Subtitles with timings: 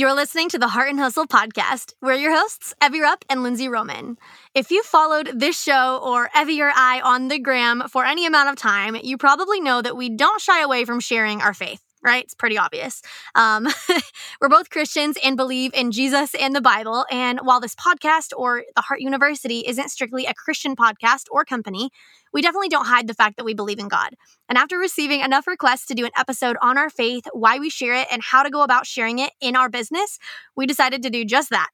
[0.00, 1.92] You're listening to the Heart and Hustle podcast.
[2.00, 4.16] We're your hosts, Evie Rupp and Lindsey Roman.
[4.54, 8.48] If you followed this show or Evie or I on the gram for any amount
[8.48, 12.24] of time, you probably know that we don't shy away from sharing our faith right?
[12.24, 13.02] It's pretty obvious.
[13.34, 13.68] Um,
[14.40, 17.06] we're both Christians and believe in Jesus and the Bible.
[17.10, 21.90] And while this podcast or the Heart University isn't strictly a Christian podcast or company,
[22.32, 24.14] we definitely don't hide the fact that we believe in God.
[24.48, 27.94] And after receiving enough requests to do an episode on our faith, why we share
[27.94, 30.18] it, and how to go about sharing it in our business,
[30.56, 31.70] we decided to do just that.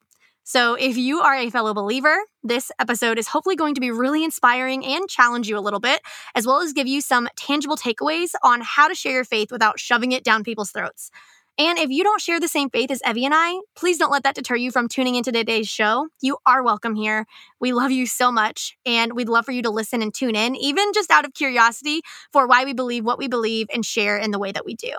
[0.49, 4.23] So, if you are a fellow believer, this episode is hopefully going to be really
[4.23, 6.01] inspiring and challenge you a little bit,
[6.37, 9.81] as well as give you some tangible takeaways on how to share your faith without
[9.81, 11.11] shoving it down people's throats.
[11.59, 14.23] And if you don't share the same faith as Evie and I, please don't let
[14.23, 16.07] that deter you from tuning into today's show.
[16.23, 17.27] You are welcome here.
[17.59, 20.55] We love you so much, and we'd love for you to listen and tune in,
[20.55, 24.31] even just out of curiosity for why we believe what we believe and share in
[24.31, 24.93] the way that we do.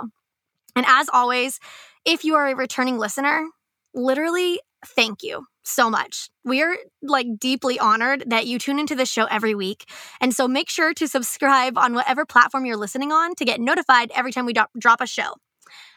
[0.76, 1.62] And as always,
[2.04, 3.48] if you are a returning listener,
[3.94, 6.30] literally thank you so much.
[6.44, 9.90] We're like deeply honored that you tune into this show every week.
[10.22, 14.12] And so make sure to subscribe on whatever platform you're listening on to get notified
[14.16, 15.34] every time we do- drop a show.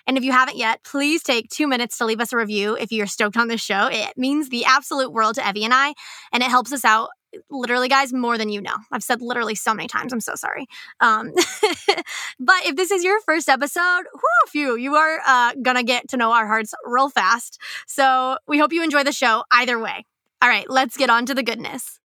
[0.06, 2.91] And if you haven't yet, please take two minutes to leave us a review if
[2.91, 3.87] you're stoked on this show.
[3.87, 5.94] It means the absolute world to Evie and I,
[6.33, 7.11] and it helps us out
[7.48, 8.77] literally guys more than you know.
[8.91, 10.12] I've said literally so many times.
[10.12, 10.67] I'm so sorry.
[11.00, 11.33] Um,
[12.41, 16.17] but if this is your first episode whoo phew you are uh, gonna get to
[16.17, 17.61] know our hearts real fast.
[17.87, 20.06] So we hope you enjoy the show either way.
[20.42, 21.98] All right let's get on to the goodness.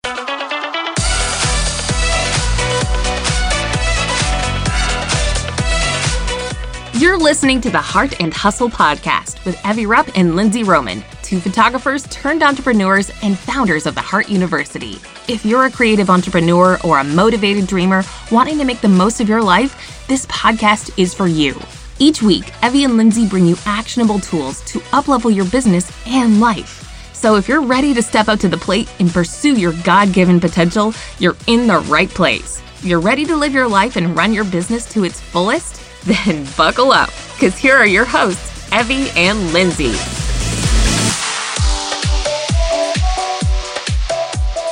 [7.02, 11.02] You're listening to the Heart and Hustle podcast with Evie Rupp and Lindsey Roman,
[11.40, 14.98] photographers turned entrepreneurs and founders of the Heart University.
[15.28, 19.28] If you're a creative entrepreneur or a motivated dreamer wanting to make the most of
[19.28, 21.60] your life, this podcast is for you.
[21.98, 27.12] Each week, Evie and Lindsey bring you actionable tools to uplevel your business and life.
[27.12, 30.40] So if you're ready to step up to the plate and pursue your God given
[30.40, 32.60] potential, you're in the right place.
[32.82, 35.80] You're ready to live your life and run your business to its fullest?
[36.02, 40.31] Then buckle up, because here are your hosts, Evie and Lindsey.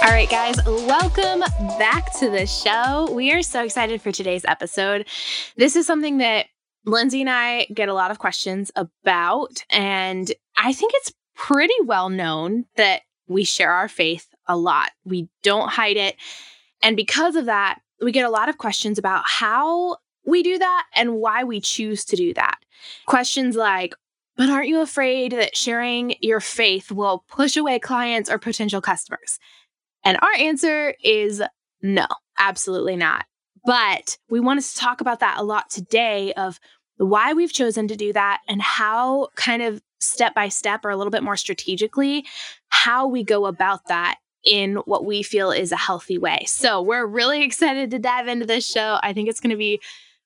[0.02, 1.40] All right, guys, welcome
[1.78, 3.12] back to the show.
[3.12, 5.06] We are so excited for today's episode.
[5.58, 6.46] This is something that
[6.86, 12.08] Lindsey and I get a lot of questions about, and I think it's pretty well
[12.08, 14.90] known that we share our faith a lot.
[15.04, 16.16] We don't hide it.
[16.82, 20.86] And because of that, we get a lot of questions about how we do that
[20.96, 22.56] and why we choose to do that.
[23.04, 23.94] Questions like,
[24.36, 29.38] but aren't you afraid that sharing your faith will push away clients or potential customers?
[30.04, 31.42] And our answer is
[31.82, 32.06] no,
[32.38, 33.24] absolutely not.
[33.64, 36.58] But we want to talk about that a lot today of
[36.96, 40.96] why we've chosen to do that and how kind of step by step or a
[40.96, 42.24] little bit more strategically
[42.68, 46.44] how we go about that in what we feel is a healthy way.
[46.46, 48.98] So, we're really excited to dive into this show.
[49.02, 49.80] I think it's going to be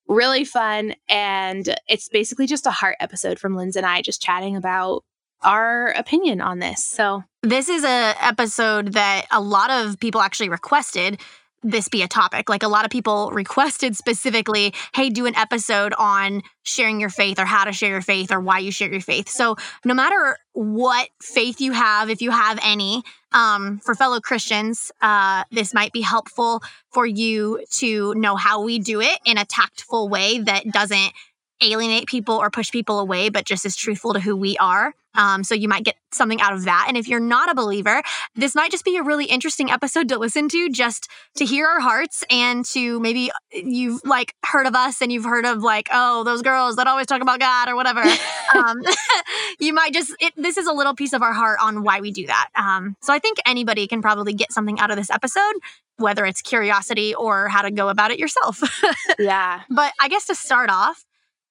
[0.06, 0.94] really fun.
[1.08, 5.04] And it's basically just a heart episode from Lindsey and I just chatting about
[5.44, 6.84] our opinion on this.
[6.84, 11.20] So this is a episode that a lot of people actually requested
[11.64, 12.48] this be a topic.
[12.48, 17.38] Like a lot of people requested specifically, hey, do an episode on sharing your faith
[17.38, 19.28] or how to share your faith or why you share your faith.
[19.28, 23.02] So no matter what faith you have, if you have any,
[23.32, 26.62] um, for fellow Christians, uh, this might be helpful
[26.92, 31.12] for you to know how we do it in a tactful way that doesn't
[31.62, 34.94] alienate people or push people away, but just is truthful to who we are.
[35.14, 36.86] Um, so you might get something out of that.
[36.88, 38.02] And if you're not a believer,
[38.34, 41.80] this might just be a really interesting episode to listen to, just to hear our
[41.80, 46.24] hearts and to maybe you've like heard of us and you've heard of like, oh,
[46.24, 48.00] those girls that always talk about God or whatever.
[48.54, 48.82] um,
[49.60, 52.10] you might just, it, this is a little piece of our heart on why we
[52.10, 52.48] do that.
[52.54, 55.54] Um, so I think anybody can probably get something out of this episode
[55.96, 58.60] whether it's curiosity or how to go about it yourself.
[59.18, 59.62] yeah.
[59.70, 61.04] But I guess to start off,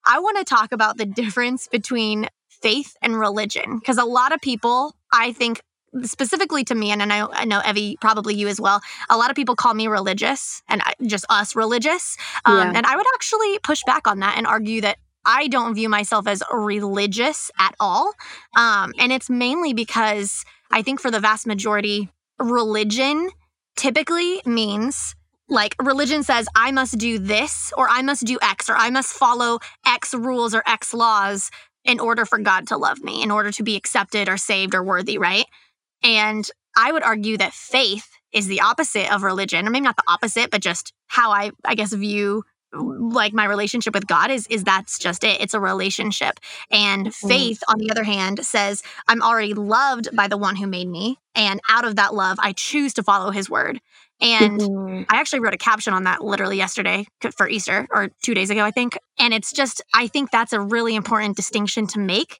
[0.06, 2.28] I want to talk about the difference between
[2.63, 5.61] faith and religion because a lot of people, I think,
[6.02, 8.82] specifically to me, and I know, I know Evie, probably you as well.
[9.09, 12.17] A lot of people call me religious, and I, just us religious.
[12.46, 12.73] Um, yeah.
[12.78, 16.26] And I would actually push back on that and argue that I don't view myself
[16.26, 18.14] as religious at all.
[18.58, 22.09] Um, and it's mainly because I think for the vast majority,
[22.40, 23.29] religion
[23.76, 25.16] typically means
[25.49, 29.14] like religion says I must do this or I must do X or I must
[29.14, 31.52] follow X rules or X laws
[31.85, 34.84] in order for God to love me, in order to be accepted or saved or
[34.84, 35.46] worthy, right?
[36.03, 40.03] And I would argue that faith is the opposite of religion, or maybe not the
[40.08, 42.44] opposite, but just how I, I guess, view
[42.76, 45.41] like my relationship with God is is that's just it.
[45.41, 46.40] It's a relationship.
[46.72, 47.28] And mm-hmm.
[47.28, 51.20] faith on the other hand says I'm already loved by the one who made me
[51.36, 53.79] and out of that love I choose to follow his word.
[54.23, 55.03] And mm-hmm.
[55.09, 57.05] I actually wrote a caption on that literally yesterday
[57.35, 58.97] for Easter or 2 days ago I think.
[59.20, 62.40] And it's just I think that's a really important distinction to make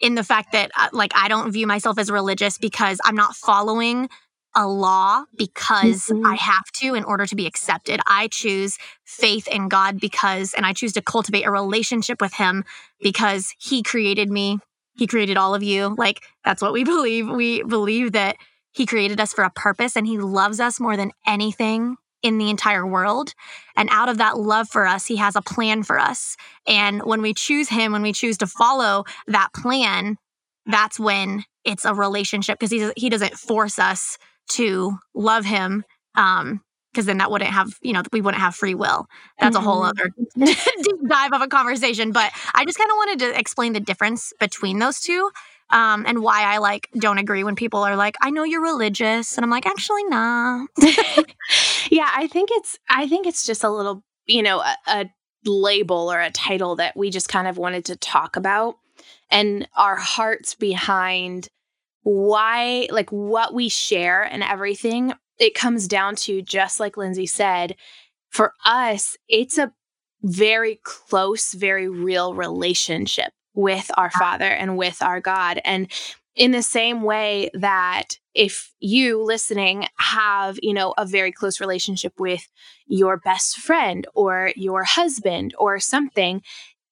[0.00, 3.34] in the fact that uh, like I don't view myself as religious because I'm not
[3.34, 4.08] following
[4.54, 6.26] a law because mm-hmm.
[6.26, 8.00] I have to in order to be accepted.
[8.06, 12.64] I choose faith in God because, and I choose to cultivate a relationship with Him
[13.00, 14.58] because He created me.
[14.96, 15.94] He created all of you.
[15.96, 17.28] Like, that's what we believe.
[17.28, 18.36] We believe that
[18.72, 22.50] He created us for a purpose and He loves us more than anything in the
[22.50, 23.32] entire world.
[23.76, 26.36] And out of that love for us, He has a plan for us.
[26.66, 30.18] And when we choose Him, when we choose to follow that plan,
[30.68, 34.18] that's when it's a relationship because he, he doesn't force us
[34.50, 36.60] to love him um
[36.92, 39.06] because then that wouldn't have you know we wouldn't have free will
[39.38, 39.66] that's mm-hmm.
[39.66, 40.42] a whole mm-hmm.
[40.42, 43.80] other deep dive of a conversation but i just kind of wanted to explain the
[43.80, 45.30] difference between those two
[45.70, 49.36] um, and why i like don't agree when people are like i know you're religious
[49.36, 50.64] and i'm like actually nah.
[51.90, 55.10] Yeah i think it's i think it's just a little you know a, a
[55.44, 58.76] label or a title that we just kind of wanted to talk about
[59.30, 61.48] and our hearts behind
[62.02, 67.76] why, like what we share and everything, it comes down to just like Lindsay said,
[68.30, 69.72] for us, it's a
[70.22, 75.60] very close, very real relationship with our Father and with our God.
[75.64, 75.90] And
[76.36, 82.12] in the same way that if you listening have, you know, a very close relationship
[82.20, 82.46] with
[82.86, 86.40] your best friend or your husband or something,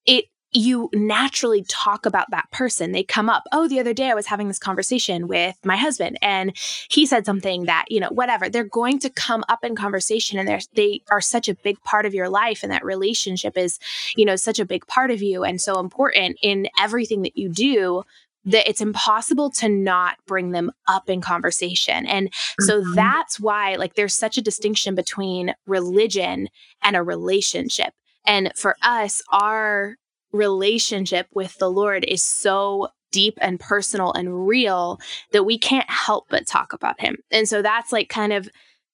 [0.07, 0.25] it
[0.57, 2.93] you naturally talk about that person.
[2.93, 6.19] They come up, oh, the other day I was having this conversation with my husband
[6.23, 6.57] and
[6.89, 8.49] he said something that, you know, whatever.
[8.49, 12.07] They're going to come up in conversation and they're, they are such a big part
[12.07, 12.63] of your life.
[12.63, 13.79] And that relationship is,
[14.17, 17.51] you know, such a big part of you and so important in everything that you
[17.51, 18.05] do
[18.47, 22.07] that it's impossible to not bring them up in conversation.
[22.07, 22.95] And so mm-hmm.
[22.95, 26.49] that's why, like, there's such a distinction between religion
[26.83, 27.93] and a relationship.
[28.25, 29.97] And for us, our
[30.33, 35.01] relationship with the Lord is so deep and personal and real
[35.33, 37.17] that we can't help but talk about him.
[37.31, 38.49] And so that's like kind of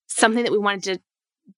[0.06, 1.02] something that we wanted to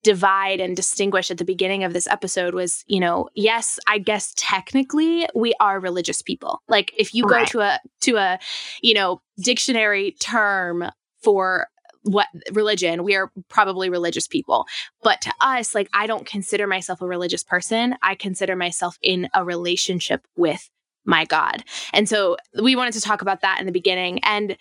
[0.02, 4.32] divide and distinguish at the beginning of this episode was, you know, yes, I guess
[4.36, 6.62] technically we are religious people.
[6.68, 7.46] Like if you right.
[7.46, 8.38] go to a to a,
[8.82, 10.84] you know, dictionary term
[11.22, 11.68] for
[12.04, 14.66] what religion we are probably religious people.
[15.02, 17.96] But to us like i don't consider myself a religious person.
[18.02, 20.70] I consider myself in a relationship with
[21.04, 21.64] my god.
[21.92, 24.20] And so we wanted to talk about that in the beginning.
[24.24, 24.56] And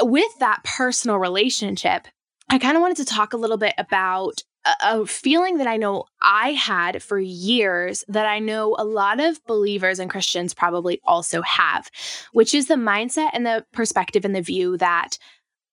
[0.00, 2.06] with that personal relationship
[2.48, 4.42] i kind of wanted to talk a little bit about
[4.82, 9.44] a feeling that I know I had for years that I know a lot of
[9.46, 11.90] believers and Christians probably also have,
[12.32, 15.18] which is the mindset and the perspective and the view that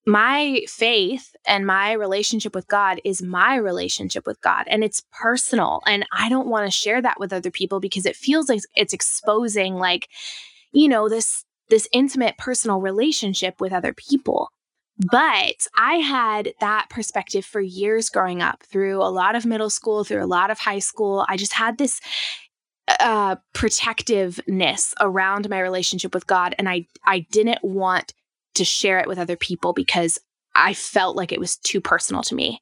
[0.06, 5.82] my faith and my relationship with God is my relationship with God and it's personal.
[5.86, 8.94] And I don't want to share that with other people because it feels like it's
[8.94, 10.08] exposing like,
[10.72, 14.50] you know, this this intimate personal relationship with other people.
[15.12, 20.04] But I had that perspective for years growing up through a lot of middle school,
[20.04, 21.26] through a lot of high school.
[21.30, 22.02] I just had this
[23.00, 26.56] uh, protectiveness around my relationship with God.
[26.58, 28.14] And I, I didn't want
[28.60, 30.20] to share it with other people because
[30.56, 32.60] I felt like it was too personal to me.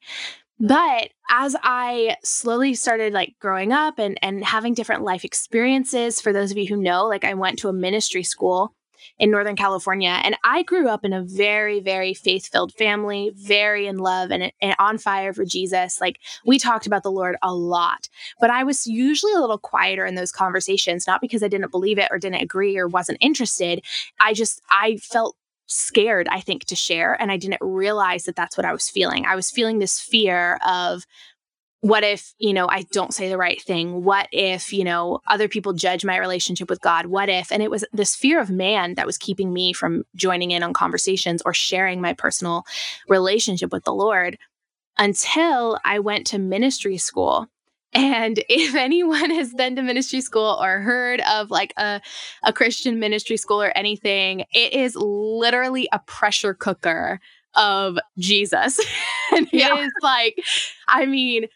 [0.60, 6.32] But as I slowly started like growing up and and having different life experiences, for
[6.32, 8.74] those of you who know, like I went to a ministry school
[9.20, 13.98] in Northern California and I grew up in a very very faith-filled family, very in
[13.98, 16.00] love and, and on fire for Jesus.
[16.00, 18.08] Like we talked about the Lord a lot.
[18.40, 21.98] But I was usually a little quieter in those conversations, not because I didn't believe
[21.98, 23.84] it or didn't agree or wasn't interested.
[24.20, 25.36] I just I felt
[25.68, 27.14] scared, I think, to share.
[27.20, 29.26] And I didn't realize that that's what I was feeling.
[29.26, 31.04] I was feeling this fear of,
[31.80, 34.02] what if, you know, I don't say the right thing?
[34.02, 37.06] What if, you know, other people judge my relationship with God?
[37.06, 37.52] What if?
[37.52, 40.72] And it was this fear of man that was keeping me from joining in on
[40.72, 42.64] conversations or sharing my personal
[43.08, 44.38] relationship with the Lord
[44.98, 47.46] until I went to ministry school
[47.92, 52.00] and if anyone has been to ministry school or heard of like a,
[52.44, 57.20] a Christian ministry school or anything, it is literally a pressure cooker
[57.54, 58.78] of Jesus.
[59.36, 59.74] and yeah.
[59.74, 60.38] it is like,
[60.86, 61.46] I mean,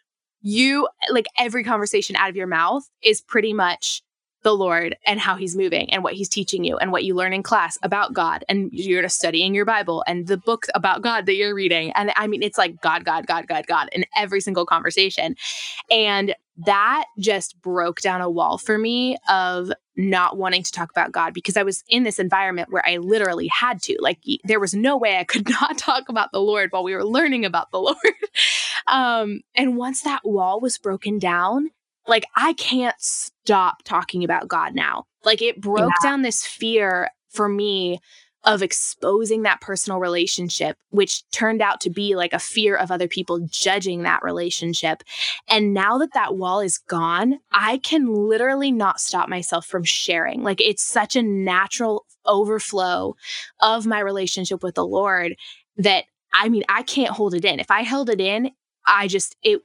[0.40, 4.02] you like every conversation out of your mouth is pretty much
[4.42, 7.32] the Lord and how he's moving and what he's teaching you and what you learn
[7.32, 11.34] in class about God and you're studying your Bible and the books about God that
[11.34, 11.92] you're reading.
[11.92, 15.36] And I mean, it's like God, God, God, God, God in every single conversation.
[15.90, 21.12] And that just broke down a wall for me of not wanting to talk about
[21.12, 23.96] God because I was in this environment where I literally had to.
[24.00, 27.04] Like, there was no way I could not talk about the Lord while we were
[27.04, 27.96] learning about the Lord.
[28.86, 31.70] um, and once that wall was broken down,
[32.06, 35.04] like, I can't stop talking about God now.
[35.24, 36.10] Like, it broke yeah.
[36.10, 38.00] down this fear for me
[38.44, 43.06] of exposing that personal relationship, which turned out to be like a fear of other
[43.06, 45.04] people judging that relationship.
[45.48, 50.42] And now that that wall is gone, I can literally not stop myself from sharing.
[50.42, 53.14] Like it's such a natural overflow
[53.60, 55.36] of my relationship with the Lord
[55.76, 56.04] that
[56.34, 57.60] I mean, I can't hold it in.
[57.60, 58.50] If I held it in,
[58.86, 59.60] I just, it,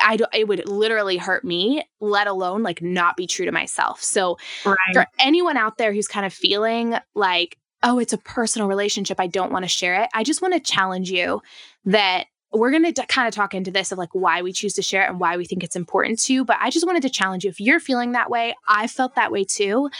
[0.00, 4.02] I don't, it would literally hurt me, let alone like not be true to myself.
[4.02, 4.76] So, right.
[4.92, 9.20] for anyone out there who's kind of feeling like oh, it's a personal relationship.
[9.20, 10.08] I don't want to share it.
[10.12, 11.40] I just want to challenge you
[11.84, 14.82] that we're going to kind of talk into this of like why we choose to
[14.82, 16.32] share it and why we think it's important to.
[16.32, 16.44] you.
[16.44, 17.50] But I just wanted to challenge you.
[17.50, 19.90] If you're feeling that way, I felt that way too.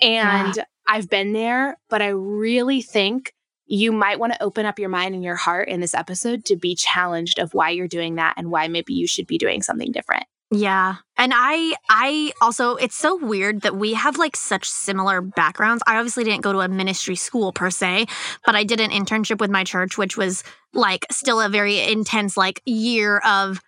[0.00, 0.64] And yeah.
[0.86, 3.32] I've been there, but I really think
[3.66, 6.56] you might want to open up your mind and your heart in this episode to
[6.56, 9.92] be challenged of why you're doing that and why maybe you should be doing something
[9.92, 10.24] different.
[10.52, 10.96] Yeah.
[11.16, 15.82] And I I also it's so weird that we have like such similar backgrounds.
[15.86, 18.06] I obviously didn't go to a ministry school per se,
[18.44, 22.36] but I did an internship with my church which was like still a very intense
[22.36, 23.60] like year of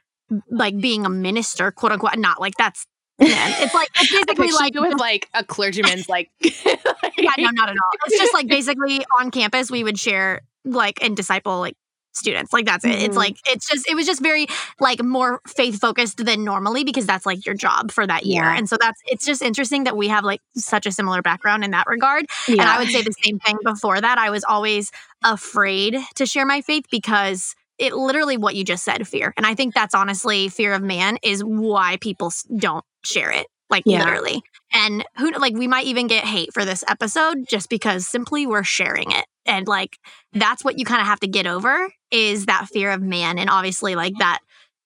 [0.51, 2.19] like being a minister, quote unquote.
[2.19, 2.87] Not like that's
[3.19, 7.77] yeah, it's like it's basically like with like a clergyman's like yeah no not at
[7.77, 11.77] all it's just like basically on campus we would share like and disciple like
[12.15, 12.53] students.
[12.53, 12.93] Like that's it.
[12.93, 13.05] Mm-hmm.
[13.05, 14.47] It's like it's just it was just very
[14.81, 18.45] like more faith focused than normally because that's like your job for that year.
[18.45, 18.57] Yeah.
[18.57, 21.73] And so that's it's just interesting that we have like such a similar background in
[21.73, 22.27] that regard.
[22.49, 22.63] Yeah.
[22.63, 24.19] And I would say the same thing before that.
[24.19, 24.91] I was always
[25.23, 29.35] afraid to share my faith because it literally what you just said fear.
[29.37, 33.85] And I think that's honestly fear of man is why people don't share it like
[33.87, 34.05] yeah.
[34.05, 34.43] literally.
[34.73, 38.65] And who like we might even get hate for this episode just because simply we're
[38.65, 39.27] sharing it.
[39.47, 39.99] And like
[40.33, 43.51] that's what you kind of have to get over is that fear of man and
[43.51, 44.41] obviously like that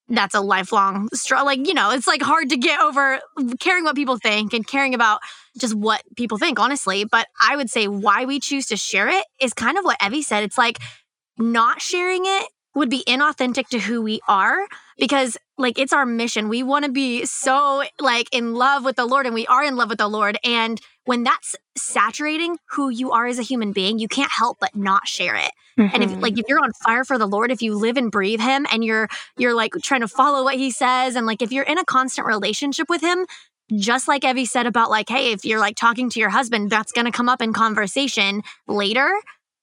[0.09, 3.21] that's a lifelong struggle like you know it's like hard to get over
[3.61, 5.21] caring what people think and caring about
[5.59, 9.25] just what people think honestly but i would say why we choose to share it
[9.39, 10.79] is kind of what evie said it's like
[11.37, 12.47] not sharing it
[12.79, 14.67] would be inauthentic to who we are
[14.99, 16.49] because like it's our mission.
[16.49, 19.77] We want to be so like in love with the Lord and we are in
[19.77, 23.99] love with the Lord and when that's saturating who you are as a human being,
[23.99, 25.51] you can't help but not share it.
[25.79, 25.95] Mm-hmm.
[25.95, 26.41] And if like mm-hmm.
[26.41, 29.09] if you're on fire for the Lord, if you live and breathe him and you're
[29.37, 32.27] you're like trying to follow what he says and like if you're in a constant
[32.27, 33.27] relationship with him,
[33.75, 36.93] just like Evie said about like hey, if you're like talking to your husband, that's
[36.93, 39.11] going to come up in conversation later.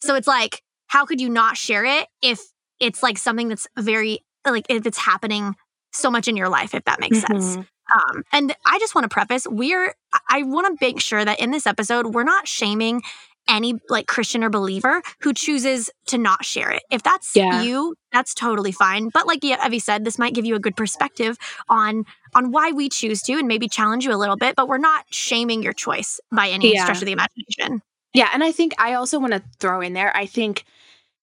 [0.01, 2.39] So it's like how could you not share it if
[2.79, 5.55] it's like something that's very like if it's happening
[5.91, 7.39] so much in your life if that makes mm-hmm.
[7.39, 9.93] sense um, and i just want to preface we're
[10.29, 13.01] i want to make sure that in this episode we're not shaming
[13.47, 17.61] any like christian or believer who chooses to not share it if that's yeah.
[17.61, 20.75] you that's totally fine but like yeah, evie said this might give you a good
[20.75, 21.37] perspective
[21.69, 24.77] on on why we choose to and maybe challenge you a little bit but we're
[24.79, 26.83] not shaming your choice by any yeah.
[26.83, 27.81] stretch of the imagination
[28.13, 30.65] yeah and i think i also want to throw in there i think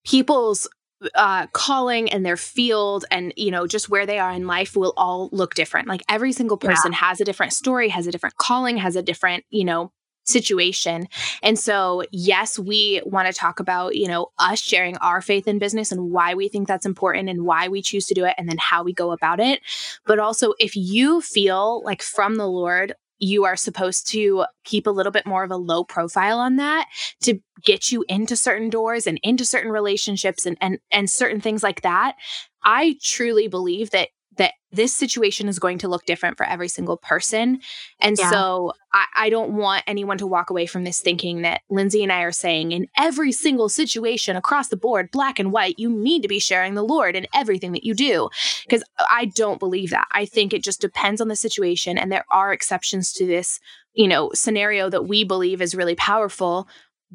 [0.05, 0.69] people's
[1.15, 4.95] uh, calling and their field and you know just where they are in life will
[4.97, 5.89] all look different.
[5.89, 6.99] Like every single person yeah.
[6.99, 9.93] has a different story has a different calling has a different you know
[10.25, 11.09] situation.
[11.43, 15.59] And so yes we want to talk about you know us sharing our faith in
[15.59, 18.49] business and why we think that's important and why we choose to do it and
[18.49, 19.61] then how we go about it.
[20.07, 24.91] But also if you feel like from the lord you are supposed to keep a
[24.91, 26.89] little bit more of a low profile on that
[27.23, 31.63] to get you into certain doors and into certain relationships and and and certain things
[31.63, 32.17] like that.
[32.65, 34.09] I truly believe that
[34.39, 37.61] that this situation is going to look different for every single person.
[38.01, 38.31] And yeah.
[38.31, 42.11] so I, I, don't want anyone to walk away from this thinking that Lindsey and
[42.11, 46.23] I are saying in every single situation across the board, black and white, you need
[46.23, 48.31] to be sharing the Lord in everything that you do.
[48.65, 50.09] Because I don't believe that.
[50.13, 51.99] I think it just depends on the situation.
[51.99, 53.61] And there are exceptions to this,
[53.93, 56.67] you know, scenario that we believe is really powerful.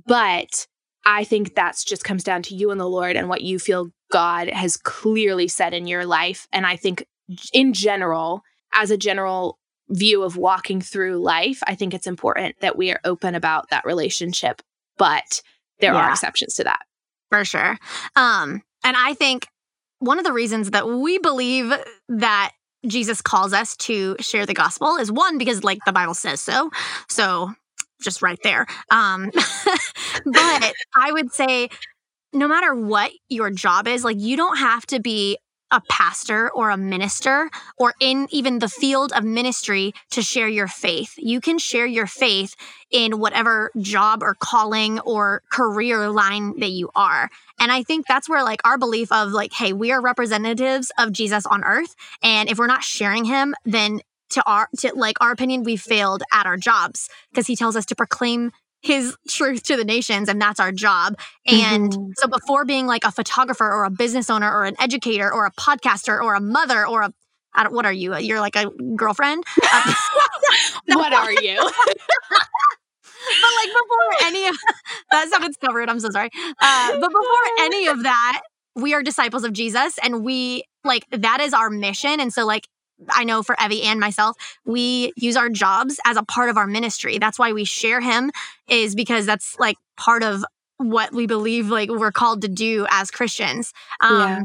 [0.05, 0.67] But
[1.05, 3.91] I think that's just comes down to you and the Lord and what you feel
[4.11, 6.47] God has clearly said in your life.
[6.51, 7.05] And I think,
[7.53, 8.41] in general,
[8.73, 9.59] as a general
[9.89, 13.85] view of walking through life, I think it's important that we are open about that
[13.85, 14.61] relationship.
[14.97, 15.41] But
[15.79, 16.07] there yeah.
[16.07, 16.81] are exceptions to that.
[17.29, 17.77] For sure.
[18.15, 19.47] Um, and I think
[19.99, 21.73] one of the reasons that we believe
[22.09, 22.51] that
[22.85, 26.71] Jesus calls us to share the gospel is one, because like the Bible says so.
[27.09, 27.51] So
[28.01, 28.67] just right there.
[28.91, 29.31] Um,
[30.25, 31.69] but I would say
[32.37, 35.37] no matter what your job is, like you don't have to be
[35.71, 40.67] a pastor or a minister or in even the field of ministry to share your
[40.67, 41.13] faith.
[41.17, 42.55] You can share your faith
[42.89, 47.29] in whatever job or calling or career line that you are.
[47.59, 51.11] And I think that's where like our belief of like, hey, we are representatives of
[51.11, 51.95] Jesus on earth.
[52.23, 56.23] And if we're not sharing him, then to our to like our opinion, we failed
[56.31, 58.51] at our jobs because he tells us to proclaim
[58.87, 61.17] his truth to the nations and that's our job.
[61.45, 62.11] And mm-hmm.
[62.17, 65.51] so before being like a photographer or a business owner or an educator or a
[65.51, 67.13] podcaster or a mother or a
[67.53, 68.15] I don't, what are you?
[68.17, 69.43] You're like a girlfriend?
[70.89, 71.57] Uh, what are you?
[73.41, 74.55] But like before any of
[75.11, 76.29] that sounded so rude i'm so sorry.
[76.61, 78.41] Uh, but before any of that
[78.75, 82.19] we are disciples of jesus and we like that is our mission.
[82.19, 82.67] And so like
[83.09, 84.35] I know for Evie and myself,
[84.65, 87.17] we use our jobs as a part of our ministry.
[87.17, 88.31] That's why we share him
[88.67, 90.43] is because that's like part of
[90.77, 93.73] what we believe like we're called to do as Christians.
[93.99, 94.41] Um, yeah.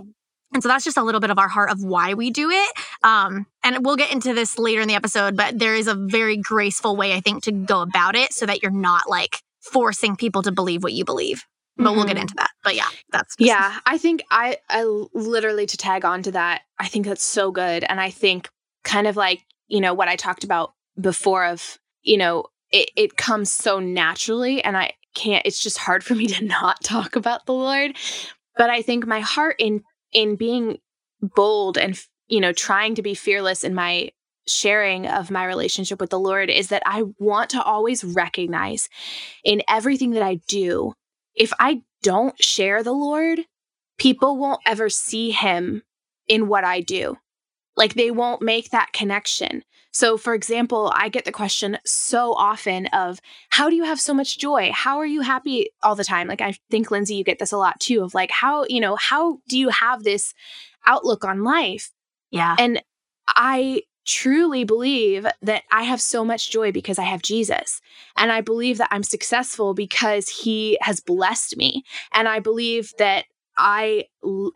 [0.54, 2.72] And so that's just a little bit of our heart of why we do it.
[3.02, 6.36] Um, and we'll get into this later in the episode, but there is a very
[6.36, 10.42] graceful way, I think, to go about it so that you're not like forcing people
[10.42, 11.96] to believe what you believe but mm-hmm.
[11.96, 12.22] we'll get mm-hmm.
[12.22, 12.50] into that.
[12.62, 13.78] But yeah, that's yeah.
[13.86, 16.62] I think I I literally to tag on to that.
[16.78, 18.48] I think that's so good, and I think
[18.84, 23.16] kind of like you know what I talked about before of you know it it
[23.16, 25.46] comes so naturally, and I can't.
[25.46, 27.96] It's just hard for me to not talk about the Lord.
[28.56, 30.78] But I think my heart in in being
[31.20, 31.98] bold and
[32.28, 34.10] you know trying to be fearless in my
[34.46, 38.88] sharing of my relationship with the Lord is that I want to always recognize
[39.44, 40.94] in everything that I do
[41.34, 43.40] if I don't share the Lord,
[43.98, 45.82] people won't ever see him
[46.28, 47.18] in what I do.
[47.76, 49.64] Like they won't make that connection.
[49.94, 53.20] So, for example, I get the question so often of
[53.50, 54.70] how do you have so much joy?
[54.72, 56.28] How are you happy all the time?
[56.28, 58.96] Like, I think, Lindsey, you get this a lot too of like, how, you know,
[58.96, 60.32] how do you have this
[60.86, 61.90] outlook on life?
[62.30, 62.56] Yeah.
[62.58, 62.82] And
[63.28, 67.80] I truly believe that I have so much joy because I have Jesus.
[68.16, 71.84] And I believe that I'm successful because he has blessed me.
[72.12, 73.24] And I believe that
[73.56, 74.06] I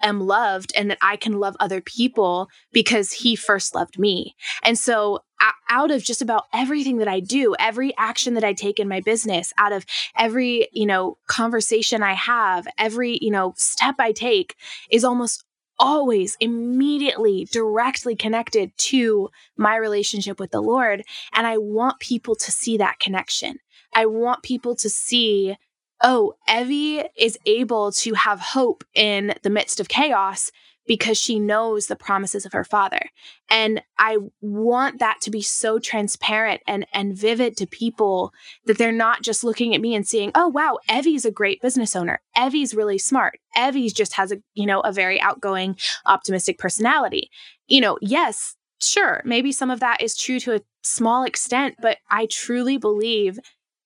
[0.02, 4.34] am loved and that I can love other people because he first loved me.
[4.62, 5.20] And so
[5.68, 9.00] out of just about everything that I do, every action that I take in my
[9.00, 9.84] business, out of
[10.16, 14.56] every, you know, conversation I have, every, you know, step I take
[14.90, 15.44] is almost
[15.78, 21.02] always immediately directly connected to my relationship with the Lord.
[21.32, 23.58] And I want people to see that connection.
[23.92, 25.56] I want people to see,
[26.02, 30.50] oh, Evie is able to have hope in the midst of chaos
[30.86, 33.10] because she knows the promises of her father.
[33.50, 38.32] And I want that to be so transparent and, and vivid to people
[38.66, 41.96] that they're not just looking at me and seeing, oh, wow, Evie's a great business
[41.96, 42.20] owner.
[42.36, 43.38] Evie's really smart.
[43.56, 47.30] Evie's just has a, you know, a very outgoing, optimistic personality.
[47.66, 51.98] You know, yes, sure, maybe some of that is true to a small extent, but
[52.10, 53.38] I truly believe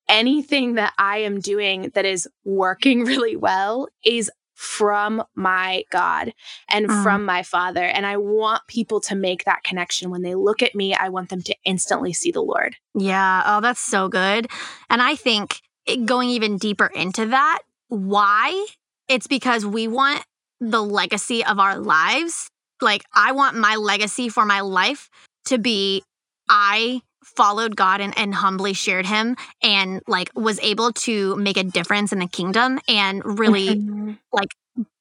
[0.09, 6.35] anything that I am doing that is working really well is from my God
[6.69, 7.03] and mm.
[7.03, 7.83] from my Father.
[7.83, 10.11] And I want people to make that connection.
[10.11, 12.77] When they look at me, I want them to instantly see the Lord.
[12.95, 13.43] Yeah.
[13.47, 14.51] Oh, that's so good.
[14.91, 15.63] And I think
[16.05, 18.67] going even deeper into that, why?
[19.09, 20.23] It's because we want
[20.61, 22.51] the legacy of our lives.
[22.83, 25.09] Like, I want my legacy for my life
[25.47, 26.03] to be
[26.51, 27.01] I
[27.37, 32.13] followed God and, and humbly shared him and like was able to make a difference
[32.13, 34.13] in the kingdom and really mm-hmm.
[34.33, 34.51] like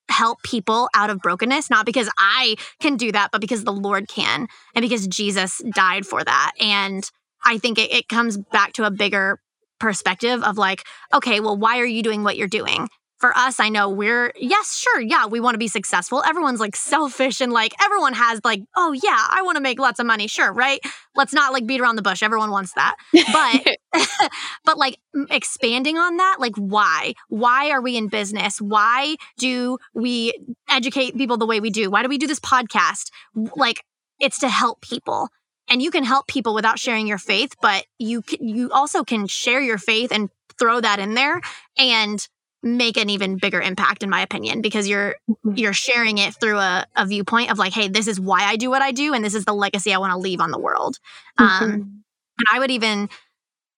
[0.09, 4.07] help people out of brokenness, not because I can do that, but because the Lord
[4.07, 6.51] can and because Jesus died for that.
[6.59, 7.09] And
[7.45, 9.39] I think it, it comes back to a bigger
[9.79, 12.89] perspective of like, okay, well, why are you doing what you're doing?
[13.19, 16.23] For us, I know we're, yes, sure, yeah, we want to be successful.
[16.25, 19.99] Everyone's like selfish and like everyone has like, oh, yeah, I want to make lots
[19.99, 20.27] of money.
[20.27, 20.79] Sure, right?
[21.15, 22.23] Let's not like beat around the bush.
[22.23, 22.95] Everyone wants that.
[23.33, 23.77] But,
[24.65, 27.13] but like expanding on that, like why?
[27.27, 28.61] Why are we in business?
[28.61, 30.33] Why do we
[30.69, 31.89] educate people the way we do?
[31.89, 33.11] Why do we do this podcast?
[33.55, 33.83] Like,
[34.19, 35.29] it's to help people
[35.69, 39.61] and you can help people without sharing your faith but you you also can share
[39.61, 40.29] your faith and
[40.59, 41.41] throw that in there
[41.77, 42.27] and
[42.61, 45.53] make an even bigger impact in my opinion because you're mm-hmm.
[45.55, 48.69] you're sharing it through a, a viewpoint of like hey this is why i do
[48.69, 50.97] what i do and this is the legacy i want to leave on the world.
[51.39, 51.63] Mm-hmm.
[51.63, 53.09] um and i would even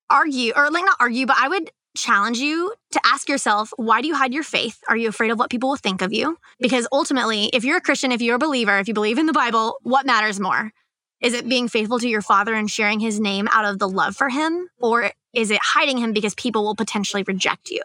[0.10, 4.08] argue or like not argue but i would challenge you to ask yourself why do
[4.08, 4.80] you hide your faith?
[4.88, 6.38] Are you afraid of what people will think of you?
[6.60, 9.34] Because ultimately if you're a christian if you're a believer if you believe in the
[9.34, 10.72] bible what matters more?
[11.22, 14.16] Is it being faithful to your father and sharing his name out of the love
[14.16, 17.82] for him or is it hiding him because people will potentially reject you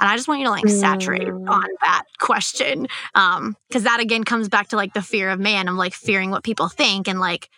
[0.00, 1.48] And I just want you to like saturate Mm.
[1.50, 2.88] on that question.
[3.14, 5.68] Um, because that again comes back to like the fear of man.
[5.68, 7.48] I'm like fearing what people think and like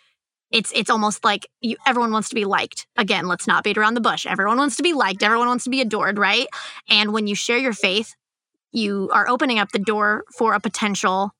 [0.51, 2.85] it's it's almost like you everyone wants to be liked.
[2.97, 4.25] Again, let's not beat around the bush.
[4.27, 6.47] Everyone wants to be liked, everyone wants to be adored, right?
[6.89, 8.13] And when you share your faith,
[8.71, 11.31] you are opening up the door for a potential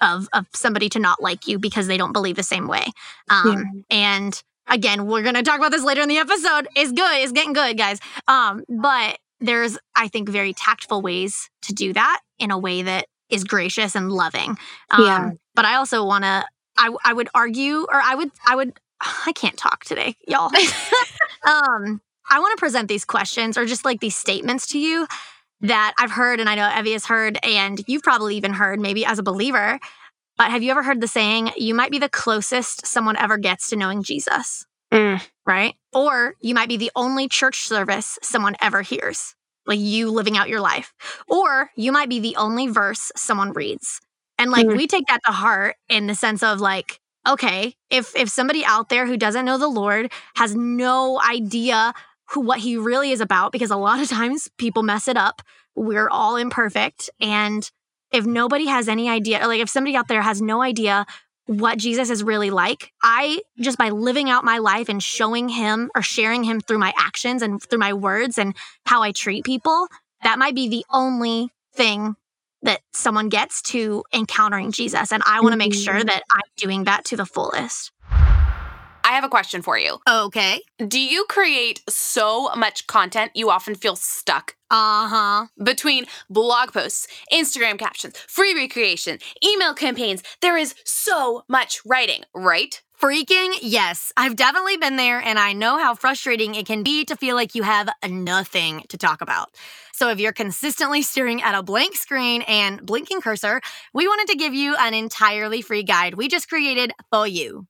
[0.00, 2.86] of of somebody to not like you because they don't believe the same way.
[3.30, 6.68] Um and again, we're gonna talk about this later in the episode.
[6.76, 7.98] It's good, it's getting good, guys.
[8.28, 13.06] Um, but there's I think very tactful ways to do that in a way that
[13.30, 14.56] is gracious and loving.
[14.90, 15.30] Um, Yeah.
[15.54, 16.46] but I also wanna
[16.78, 18.78] I I would argue or I would I would
[19.26, 20.50] I can't talk today, y'all.
[21.46, 25.06] um, I want to present these questions or just like these statements to you
[25.60, 29.04] that I've heard and I know Evie has heard and you've probably even heard maybe
[29.04, 29.78] as a believer.
[30.36, 33.70] But have you ever heard the saying, you might be the closest someone ever gets
[33.70, 35.20] to knowing Jesus, Mm.
[35.46, 35.74] right?
[35.92, 39.34] Or you might be the only church service someone ever hears,
[39.66, 40.92] like you living out your life.
[41.28, 44.00] Or you might be the only verse someone reads.
[44.38, 44.76] And like Mm.
[44.76, 48.88] we take that to heart in the sense of like, okay, if if somebody out
[48.88, 51.92] there who doesn't know the Lord has no idea
[52.30, 55.42] who what he really is about because a lot of times people mess it up.
[55.74, 57.68] We're all imperfect and
[58.12, 61.04] if nobody has any idea like if somebody out there has no idea
[61.46, 65.90] what Jesus is really like, I just by living out my life and showing him
[65.94, 68.54] or sharing him through my actions and through my words and
[68.84, 69.86] how I treat people,
[70.22, 72.16] that might be the only thing
[72.62, 75.12] that someone gets to encountering Jesus.
[75.12, 76.06] And I want to make sure Mhm.
[76.06, 77.92] that I'm doing that to the fullest.
[79.06, 79.98] I have a question for you.
[80.08, 80.60] Okay.
[80.84, 85.46] Do you create so much content you often feel stuck Uh huh.
[85.62, 90.24] between blog posts, Instagram captions, free creation, email campaigns?
[90.42, 92.82] There is so much writing, right?
[93.00, 94.12] Freaking yes.
[94.16, 97.54] I've definitely been there and I know how frustrating it can be to feel like
[97.54, 99.50] you have nothing to talk about.
[99.92, 103.60] So if you're consistently staring at a blank screen and blinking cursor,
[103.94, 107.66] we wanted to give you an entirely free guide we just created for you.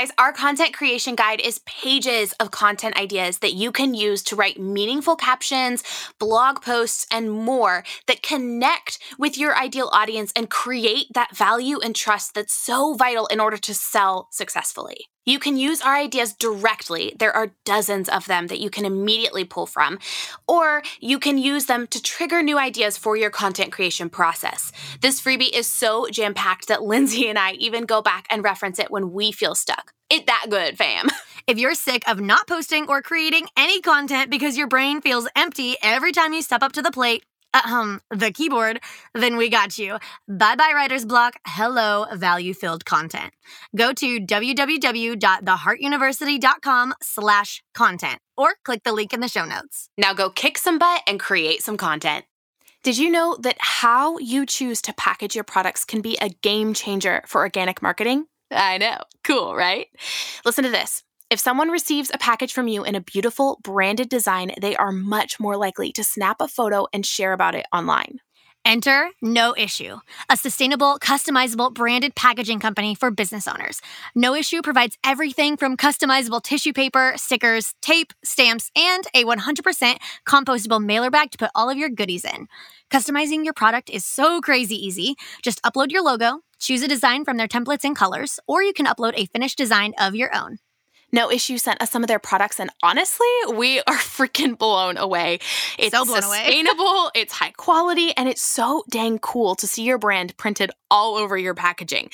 [0.00, 4.34] Guys, our content creation guide is pages of content ideas that you can use to
[4.34, 5.84] write meaningful captions,
[6.18, 11.94] blog posts, and more that connect with your ideal audience and create that value and
[11.94, 15.10] trust that's so vital in order to sell successfully.
[15.26, 17.14] You can use our ideas directly.
[17.18, 19.98] There are dozens of them that you can immediately pull from,
[20.48, 24.72] or you can use them to trigger new ideas for your content creation process.
[25.00, 28.78] This freebie is so jam packed that Lindsey and I even go back and reference
[28.78, 29.92] it when we feel stuck.
[30.08, 31.08] It that good, fam.
[31.46, 35.76] If you're sick of not posting or creating any content because your brain feels empty
[35.82, 38.80] every time you step up to the plate, um, the keyboard,
[39.14, 39.98] then we got you.
[40.28, 41.34] Bye bye writer's block.
[41.46, 43.32] Hello, value filled content.
[43.76, 49.88] Go to www.theheartuniversity.com slash content or click the link in the show notes.
[49.98, 52.24] Now go kick some butt and create some content.
[52.82, 56.72] Did you know that how you choose to package your products can be a game
[56.72, 58.24] changer for organic marketing?
[58.50, 58.96] I know.
[59.22, 59.86] Cool, right?
[60.44, 61.04] Listen to this.
[61.30, 65.38] If someone receives a package from you in a beautiful branded design, they are much
[65.38, 68.18] more likely to snap a photo and share about it online.
[68.64, 73.80] Enter No Issue, a sustainable, customizable, branded packaging company for business owners.
[74.16, 80.84] No Issue provides everything from customizable tissue paper, stickers, tape, stamps, and a 100% compostable
[80.84, 82.48] mailer bag to put all of your goodies in.
[82.90, 85.14] Customizing your product is so crazy easy.
[85.44, 88.86] Just upload your logo, choose a design from their templates and colors, or you can
[88.86, 90.58] upload a finished design of your own.
[91.12, 95.40] No Issue sent us some of their products, and honestly, we are freaking blown away.
[95.78, 96.38] It's So blown away.
[96.44, 101.16] sustainable, it's high quality, and it's so dang cool to see your brand printed all
[101.16, 102.10] over your packaging.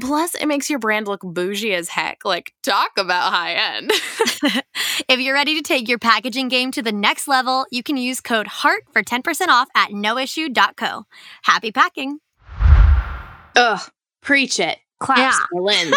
[0.00, 2.24] Plus, it makes your brand look bougie as heck.
[2.24, 3.92] Like, talk about high end.
[5.08, 8.20] If you're ready to take your packaging game to the next level, you can use
[8.20, 11.06] code HEART for 10% off at noissue.co.
[11.44, 12.18] Happy packing.
[13.56, 13.80] Ugh,
[14.20, 14.78] preach it.
[15.00, 15.60] Claps Yeah.
[15.60, 15.92] Lynn.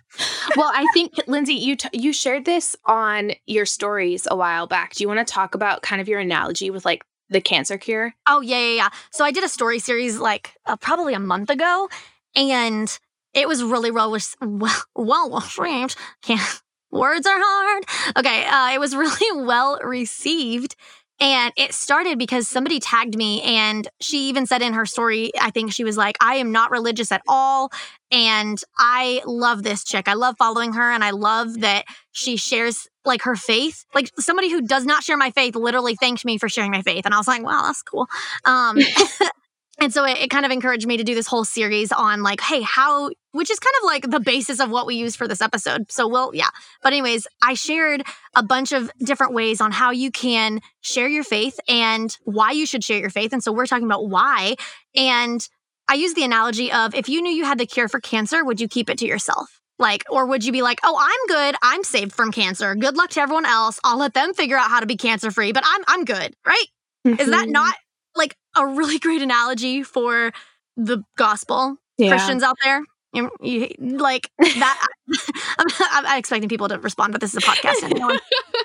[0.56, 4.94] well, I think Lindsey, you t- you shared this on your stories a while back.
[4.94, 8.12] Do you want to talk about kind of your analogy with like the cancer cure?
[8.26, 8.88] Oh, yeah, yeah, yeah.
[9.12, 11.88] So I did a story series like uh, probably a month ago,
[12.34, 12.98] and
[13.34, 15.96] it was really well, well, well received.
[16.22, 17.84] Can't, words are hard.
[18.16, 20.74] Okay, uh, it was really well received.
[21.20, 25.50] And it started because somebody tagged me, and she even said in her story, I
[25.50, 27.70] think she was like, I am not religious at all.
[28.10, 30.08] And I love this chick.
[30.08, 33.84] I love following her, and I love that she shares like her faith.
[33.94, 37.04] Like somebody who does not share my faith literally thanked me for sharing my faith.
[37.04, 38.06] And I was like, wow, that's cool.
[38.44, 38.78] Um,
[39.80, 42.40] and so it, it, kind of encouraged me to do this whole series on like
[42.40, 45.40] hey how which is kind of like the basis of what we use for this
[45.40, 45.90] episode.
[45.90, 46.50] So we'll yeah.
[46.82, 48.02] But anyways i shared
[48.34, 52.66] a bunch of different ways on how you can share your faith and why you
[52.66, 53.32] should share your faith.
[53.32, 54.56] And so we're talking about why.
[54.94, 55.46] And
[55.88, 58.60] i use the analogy of if you knew you had the cure for cancer would
[58.60, 59.60] you keep it to yourself?
[59.78, 61.56] Like or would you be like oh i'm good.
[61.62, 62.74] I'm saved from cancer.
[62.74, 63.80] Good luck to everyone else.
[63.82, 66.66] I'll let them figure out how to be cancer free but i'm i'm good right?
[67.06, 67.18] Mm-hmm.
[67.18, 67.52] is that mm-hmm.
[67.52, 67.74] not
[68.14, 70.32] like a really great analogy for
[70.76, 72.10] the gospel yeah.
[72.10, 72.82] Christians out there.
[73.12, 74.86] You, you, like that.
[75.58, 75.66] I'm,
[76.06, 78.18] I'm, expecting people to respond, but this is a podcast, and no one,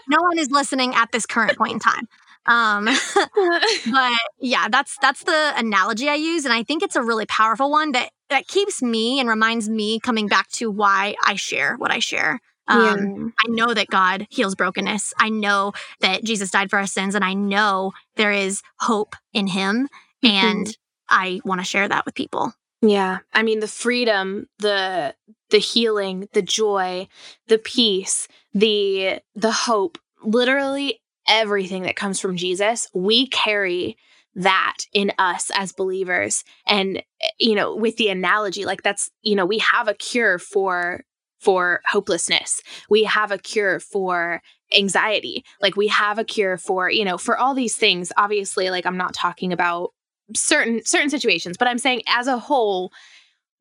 [0.07, 2.07] no one is listening at this current point in time.
[2.45, 2.85] Um,
[3.91, 7.71] but yeah, that's that's the analogy I use, and I think it's a really powerful
[7.71, 11.89] one that that keeps me and reminds me coming back to why I share what
[11.89, 12.39] I share.
[12.67, 13.45] Um, yeah.
[13.45, 15.13] I know that God heals brokenness.
[15.19, 19.47] I know that Jesus died for our sins, and I know there is hope in
[19.47, 19.87] Him.
[20.23, 20.27] Mm-hmm.
[20.27, 20.77] And
[21.09, 22.53] I want to share that with people.
[22.81, 23.19] Yeah.
[23.33, 25.15] I mean, the freedom, the
[25.49, 27.07] the healing, the joy,
[27.47, 33.97] the peace, the the hope, literally everything that comes from Jesus, we carry
[34.35, 39.33] that in us as believers and eh, you know with the analogy like that's you
[39.33, 41.05] know we have a cure for
[41.45, 42.63] for hopelessness.
[42.89, 44.41] We have a cure for
[44.75, 45.45] anxiety.
[45.61, 48.11] Like we have a cure for, you know, for all these things.
[48.17, 49.91] Obviously, like I'm not talking about
[50.35, 52.91] certain certain situations, but I'm saying as a whole,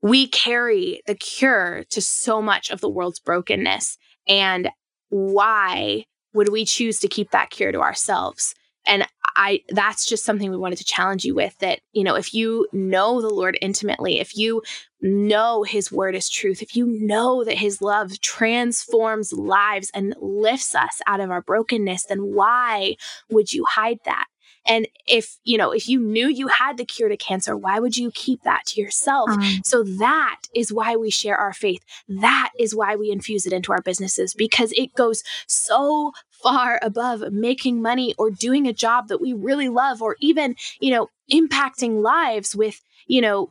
[0.00, 3.98] we carry the cure to so much of the world's brokenness.
[4.26, 4.70] And
[5.10, 8.54] why would we choose to keep that cure to ourselves?
[8.86, 12.34] And I that's just something we wanted to challenge you with that, you know, if
[12.34, 14.62] you know the Lord intimately, if you
[15.00, 20.74] know his word is truth, if you know that his love transforms lives and lifts
[20.74, 22.96] us out of our brokenness, then why
[23.30, 24.26] would you hide that?
[24.66, 27.96] And if, you know, if you knew you had the cure to cancer, why would
[27.96, 29.30] you keep that to yourself?
[29.30, 31.84] Um, so that is why we share our faith.
[32.08, 36.12] That is why we infuse it into our businesses because it goes so
[36.44, 40.90] far above making money or doing a job that we really love or even, you
[40.90, 43.50] know, impacting lives with, you know,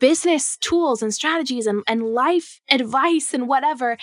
[0.00, 3.96] business tools and strategies and, and life advice and whatever.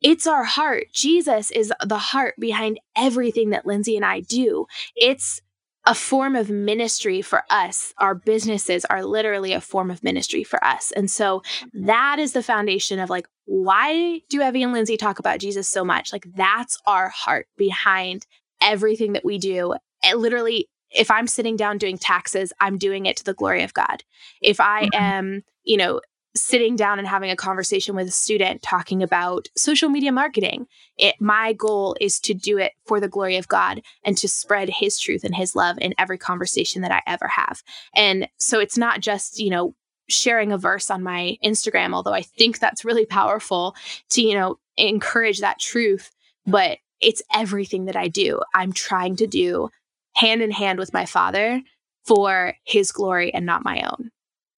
[0.00, 0.84] It's our heart.
[0.92, 4.66] Jesus is the heart behind everything that Lindsey and I do.
[4.94, 5.40] It's
[5.84, 7.92] a form of ministry for us.
[7.98, 10.92] Our businesses are literally a form of ministry for us.
[10.92, 11.42] And so
[11.74, 15.84] that is the foundation of like, why do Evie and Lindsey talk about Jesus so
[15.84, 16.12] much?
[16.12, 18.26] Like, that's our heart behind
[18.60, 19.74] everything that we do.
[20.02, 23.74] It literally, if I'm sitting down doing taxes, I'm doing it to the glory of
[23.74, 24.02] God.
[24.40, 25.02] If I mm-hmm.
[25.02, 26.00] am, you know,
[26.36, 30.66] sitting down and having a conversation with a student talking about social media marketing.
[30.98, 34.68] It, my goal is to do it for the glory of God and to spread
[34.68, 37.62] his truth and his love in every conversation that I ever have.
[37.94, 39.74] And so it's not just, you know,
[40.08, 43.74] sharing a verse on my Instagram, although I think that's really powerful
[44.10, 46.10] to, you know, encourage that truth,
[46.46, 48.40] but it's everything that I do.
[48.54, 49.70] I'm trying to do
[50.14, 51.60] hand in hand with my father
[52.04, 54.10] for his glory and not my own.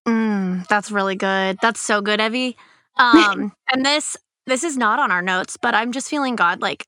[0.07, 1.59] Mm, that's really good.
[1.61, 2.57] That's so good, Evie.
[2.99, 6.87] Um, and this this is not on our notes, but I'm just feeling God like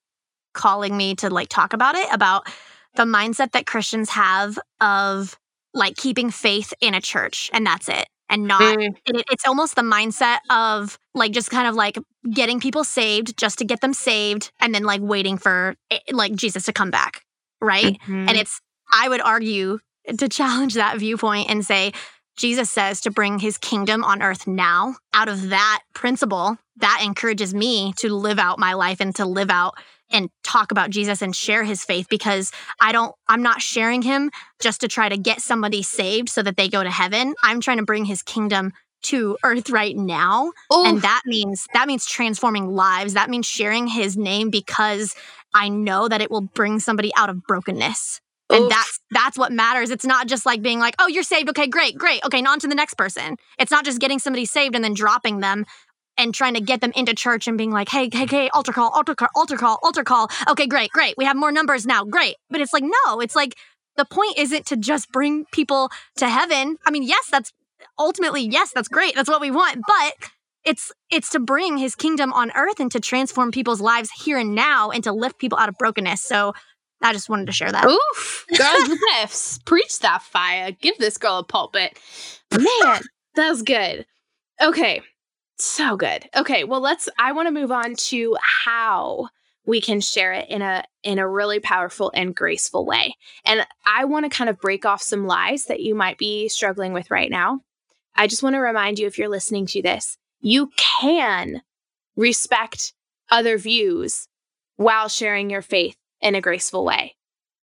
[0.54, 2.48] calling me to like talk about it about
[2.94, 5.38] the mindset that Christians have of
[5.74, 8.94] like keeping faith in a church and that's it and not mm.
[9.06, 11.98] it, it's almost the mindset of like just kind of like
[12.32, 16.34] getting people saved just to get them saved and then like waiting for eh, like
[16.34, 17.24] Jesus to come back
[17.60, 18.28] right mm-hmm.
[18.28, 18.60] and it's
[18.92, 19.78] I would argue
[20.16, 21.92] to challenge that viewpoint and say
[22.38, 24.94] Jesus says to bring his kingdom on earth now.
[25.12, 29.50] Out of that principle, that encourages me to live out my life and to live
[29.50, 29.74] out
[30.10, 34.30] and talk about Jesus and share his faith because I don't, I'm not sharing him
[34.60, 37.34] just to try to get somebody saved so that they go to heaven.
[37.42, 40.86] I'm trying to bring his kingdom to earth right now Oof.
[40.86, 45.14] and that means that means transforming lives that means sharing his name because
[45.54, 49.90] i know that it will bring somebody out of brokenness and that's that's what matters.
[49.90, 51.50] It's not just like being like, "Oh, you're saved.
[51.50, 52.24] Okay, great, great.
[52.24, 55.40] Okay, on to the next person." It's not just getting somebody saved and then dropping
[55.40, 55.66] them
[56.18, 58.90] and trying to get them into church and being like, "Hey, hey, hey, altar call,
[58.90, 61.14] altar call, altar call, altar call." Okay, great, great.
[61.16, 62.04] We have more numbers now.
[62.04, 62.36] Great.
[62.50, 63.54] But it's like, no, it's like
[63.96, 66.76] the point isn't to just bring people to heaven.
[66.86, 67.52] I mean, yes, that's
[67.98, 69.14] ultimately yes, that's great.
[69.14, 70.30] That's what we want, but
[70.64, 74.54] it's it's to bring his kingdom on earth and to transform people's lives here and
[74.54, 76.22] now and to lift people out of brokenness.
[76.22, 76.52] So
[77.02, 77.86] I just wanted to share that.
[77.86, 79.58] Oof, girls lifts.
[79.64, 80.72] Preach that fire.
[80.72, 81.98] Give this girl a pulpit.
[82.52, 83.00] Man,
[83.34, 84.04] that was good.
[84.60, 85.02] Okay,
[85.58, 86.28] so good.
[86.36, 87.08] Okay, well, let's.
[87.18, 89.28] I want to move on to how
[89.66, 93.14] we can share it in a in a really powerful and graceful way.
[93.44, 96.92] And I want to kind of break off some lies that you might be struggling
[96.92, 97.60] with right now.
[98.16, 101.62] I just want to remind you if you're listening to this, you can
[102.16, 102.94] respect
[103.30, 104.26] other views
[104.76, 107.16] while sharing your faith in a graceful way.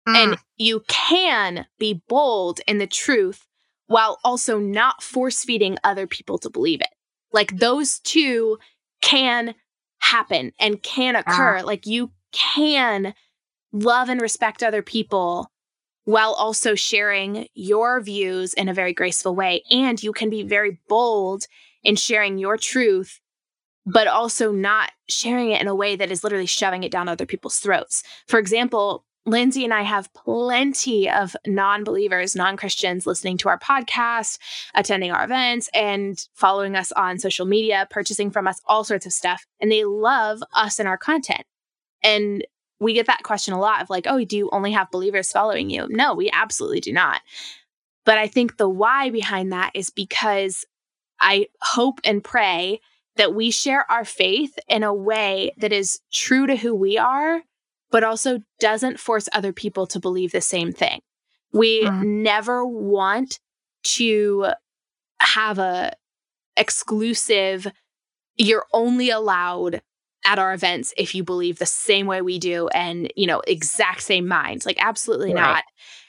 [0.07, 0.15] Mm.
[0.15, 3.45] And you can be bold in the truth
[3.87, 6.87] while also not force feeding other people to believe it.
[7.31, 8.57] Like those two
[9.01, 9.55] can
[9.99, 11.59] happen and can occur.
[11.59, 11.65] Ah.
[11.65, 13.13] Like you can
[13.71, 15.51] love and respect other people
[16.03, 19.63] while also sharing your views in a very graceful way.
[19.71, 21.45] And you can be very bold
[21.83, 23.19] in sharing your truth,
[23.85, 27.25] but also not sharing it in a way that is literally shoving it down other
[27.25, 28.03] people's throats.
[28.27, 33.59] For example, Lindsey and I have plenty of non believers, non Christians listening to our
[33.59, 34.39] podcast,
[34.73, 39.13] attending our events, and following us on social media, purchasing from us all sorts of
[39.13, 39.45] stuff.
[39.59, 41.43] And they love us and our content.
[42.03, 42.43] And
[42.79, 45.69] we get that question a lot of like, oh, do you only have believers following
[45.69, 45.87] you?
[45.89, 47.21] No, we absolutely do not.
[48.05, 50.65] But I think the why behind that is because
[51.19, 52.81] I hope and pray
[53.17, 57.43] that we share our faith in a way that is true to who we are
[57.91, 61.01] but also doesn't force other people to believe the same thing.
[61.53, 62.03] We mm.
[62.03, 63.39] never want
[63.83, 64.47] to
[65.19, 65.93] have a
[66.57, 67.71] exclusive
[68.37, 69.81] you're only allowed
[70.25, 74.01] at our events if you believe the same way we do and you know exact
[74.01, 74.65] same minds.
[74.65, 75.41] Like absolutely right.
[75.41, 75.63] not.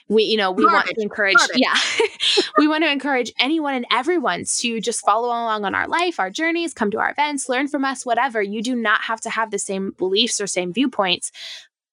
[0.09, 1.75] We you know we want to encourage yeah.
[2.59, 6.31] We want to encourage anyone and everyone to just follow along on our life our
[6.31, 8.43] journeys come to our events learn from us whatever.
[8.43, 11.33] You do not have to have the same beliefs or same viewpoints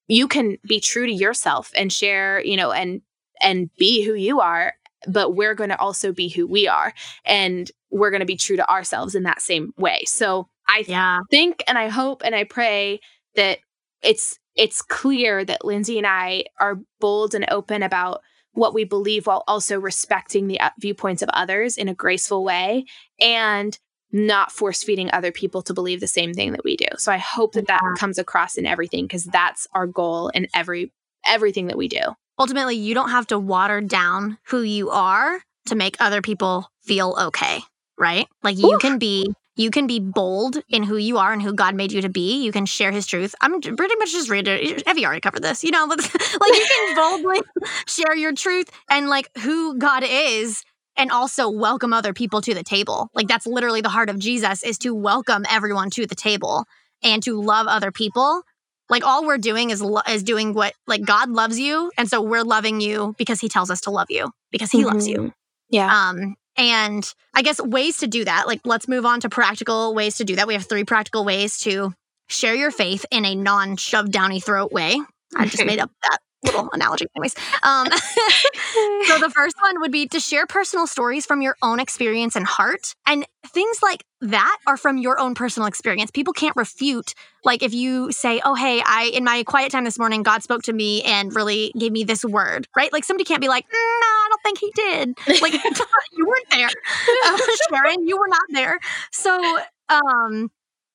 [0.09, 3.01] you can be true to yourself and share, you know, and
[3.41, 4.73] and be who you are,
[5.07, 6.93] but we're going to also be who we are
[7.23, 10.01] and we're going to be true to ourselves in that same way.
[10.05, 11.19] So I yeah.
[11.31, 12.99] think and I hope and I pray
[13.35, 13.59] that
[14.03, 18.21] it's it's clear that Lindsey and I are bold and open about
[18.53, 22.85] what we believe while also respecting the uh, viewpoints of others in a graceful way
[23.21, 23.77] and
[24.11, 26.87] not force feeding other people to believe the same thing that we do.
[26.97, 30.91] So I hope that that comes across in everything because that's our goal in every
[31.25, 32.01] everything that we do.
[32.39, 37.15] Ultimately, you don't have to water down who you are to make other people feel
[37.19, 37.59] okay,
[37.97, 38.27] right?
[38.43, 41.75] Like you can be you can be bold in who you are and who God
[41.75, 42.41] made you to be.
[42.41, 43.35] You can share His truth.
[43.41, 44.87] I'm pretty much just read it.
[44.87, 45.85] Evie already covered this, you know.
[45.89, 47.41] like you can boldly
[47.85, 50.63] share your truth and like who God is
[50.99, 53.09] and also welcome other people to the table.
[53.13, 56.65] Like that's literally the heart of Jesus is to welcome everyone to the table
[57.01, 58.43] and to love other people.
[58.89, 62.21] Like all we're doing is lo- is doing what like God loves you and so
[62.21, 64.89] we're loving you because he tells us to love you because he mm-hmm.
[64.89, 65.17] loves you.
[65.17, 65.29] Mm-hmm.
[65.69, 66.09] Yeah.
[66.09, 68.45] Um and I guess ways to do that.
[68.45, 70.47] Like let's move on to practical ways to do that.
[70.47, 71.93] We have three practical ways to
[72.27, 74.99] share your faith in a non shoved down your throat way.
[75.33, 77.87] I just made up that little analogy anyways um,
[79.19, 82.45] so the first one would be to share personal stories from your own experience and
[82.45, 82.95] heart.
[83.05, 86.11] And things like that are from your own personal experience.
[86.11, 87.13] People can't refute
[87.45, 90.61] like if you say oh hey i in my quiet time this morning god spoke
[90.61, 92.91] to me and really gave me this word right?
[92.91, 95.41] Like somebody can't be like no i don't think he did.
[95.41, 95.53] Like
[96.13, 96.69] you weren't there.
[97.25, 97.37] Uh,
[97.71, 98.79] sharon you were not there.
[99.11, 100.49] So um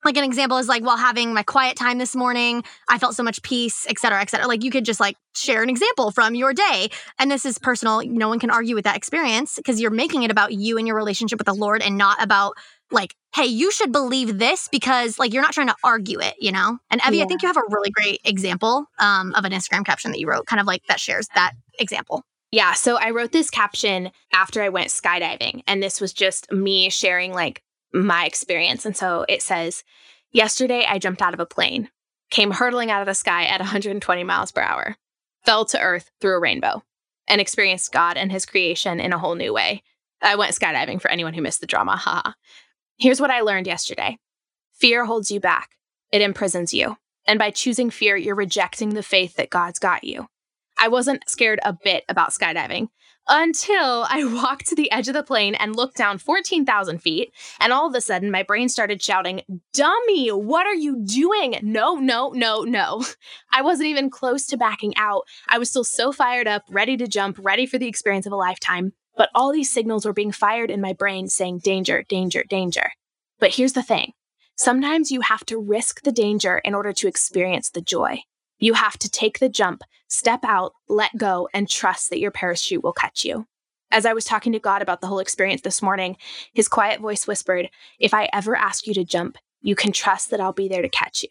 [0.05, 3.23] like an example is like while having my quiet time this morning i felt so
[3.23, 4.47] much peace et cetera et cetera.
[4.47, 6.89] Like you could just like share an example from your day.
[7.19, 8.01] And this is personal.
[8.05, 10.95] No one can argue with that experience because you're making it about you and your
[10.95, 12.53] relationship with the lord and not about
[12.91, 16.51] like hey you should believe this because like you're not trying to argue it you
[16.51, 16.77] know?
[16.89, 17.23] And evie yeah.
[17.23, 20.27] i think you have a really great example um, of an instagram caption that you
[20.27, 22.23] wrote kind of like that shares that example.
[22.51, 26.89] Yeah, so I wrote this caption after I went skydiving, and this was just me
[26.89, 27.61] sharing like
[27.95, 28.85] my experience.
[28.85, 29.83] And so it says,
[30.31, 31.89] Yesterday, I jumped out of a plane,
[32.29, 34.97] came hurtling out of the sky at 120 miles per hour,
[35.45, 36.83] fell to earth through a rainbow,
[37.27, 39.81] and experienced God and his creation in a whole new way.
[40.21, 41.95] I went skydiving for anyone who missed the drama.
[41.95, 42.33] Haha.
[42.97, 44.17] Here's what I learned yesterday
[44.73, 45.71] fear holds you back,
[46.11, 46.97] it imprisons you.
[47.27, 50.27] And by choosing fear, you're rejecting the faith that God's got you.
[50.77, 52.89] I wasn't scared a bit about skydiving
[53.27, 57.33] until I walked to the edge of the plane and looked down 14,000 feet.
[57.59, 59.41] And all of a sudden, my brain started shouting,
[59.73, 61.59] Dummy, what are you doing?
[61.61, 63.03] No, no, no, no.
[63.51, 65.23] I wasn't even close to backing out.
[65.49, 68.37] I was still so fired up, ready to jump, ready for the experience of a
[68.37, 68.93] lifetime.
[69.17, 72.91] But all these signals were being fired in my brain saying, Danger, danger, danger.
[73.39, 74.13] But here's the thing
[74.57, 78.19] sometimes you have to risk the danger in order to experience the joy.
[78.59, 82.83] You have to take the jump, step out, let go, and trust that your parachute
[82.83, 83.47] will catch you.
[83.91, 86.17] As I was talking to God about the whole experience this morning,
[86.53, 90.39] his quiet voice whispered, If I ever ask you to jump, you can trust that
[90.39, 91.29] I'll be there to catch you.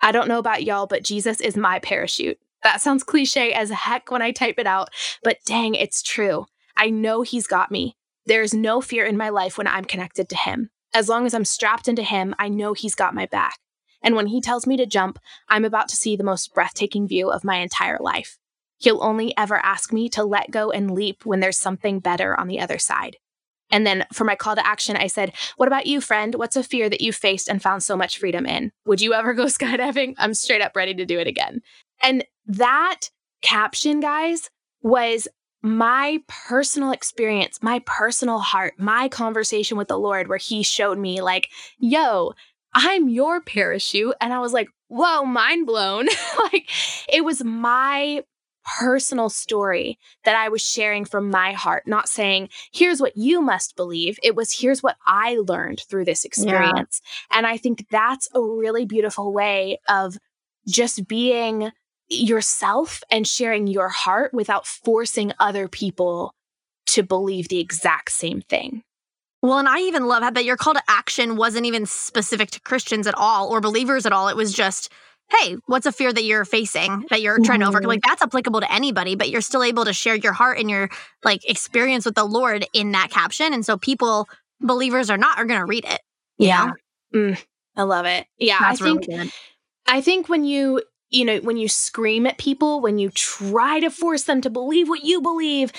[0.00, 2.38] I don't know about y'all, but Jesus is my parachute.
[2.62, 4.90] That sounds cliche as heck when I type it out,
[5.22, 6.46] but dang, it's true.
[6.76, 7.96] I know He's got me.
[8.26, 10.70] There's no fear in my life when I'm connected to Him.
[10.92, 13.58] As long as I'm strapped into Him, I know He's got my back.
[14.02, 15.18] And when He tells me to jump,
[15.48, 18.38] I'm about to see the most breathtaking view of my entire life.
[18.78, 22.48] He'll only ever ask me to let go and leap when there's something better on
[22.48, 23.16] the other side.
[23.70, 26.34] And then for my call to action, I said, What about you, friend?
[26.34, 28.72] What's a fear that you faced and found so much freedom in?
[28.84, 30.14] Would you ever go skydiving?
[30.18, 31.60] I'm straight up ready to do it again.
[32.02, 33.10] And that
[33.42, 34.50] caption, guys,
[34.82, 35.26] was
[35.62, 41.20] my personal experience, my personal heart, my conversation with the Lord, where He showed me,
[41.20, 42.34] like, yo,
[42.74, 44.14] I'm your parachute.
[44.20, 46.06] And I was like, whoa, mind blown.
[46.52, 46.68] like,
[47.12, 48.22] it was my
[48.78, 53.76] personal story that I was sharing from my heart, not saying, here's what you must
[53.76, 54.18] believe.
[54.22, 57.00] It was, here's what I learned through this experience.
[57.30, 57.38] Yeah.
[57.38, 60.18] And I think that's a really beautiful way of
[60.66, 61.70] just being
[62.08, 66.34] yourself and sharing your heart without forcing other people
[66.86, 68.82] to believe the exact same thing.
[69.42, 73.06] Well, and I even love that your call to action wasn't even specific to Christians
[73.06, 74.28] at all or believers at all.
[74.28, 74.90] It was just,
[75.30, 77.82] hey, what's a fear that you're facing that you're trying to overcome?
[77.82, 77.88] Mm-hmm.
[77.88, 80.88] Like that's applicable to anybody, but you're still able to share your heart and your
[81.24, 83.52] like experience with the Lord in that caption.
[83.52, 84.28] And so people,
[84.60, 86.00] believers or not, are going to read it.
[86.38, 86.72] Yeah.
[87.14, 87.40] Mm,
[87.76, 88.26] I love it.
[88.38, 88.58] Yeah.
[88.60, 89.32] That's I think, really
[89.86, 93.90] I think when you, you know, when you scream at people, when you try to
[93.90, 95.72] force them to believe what you believe,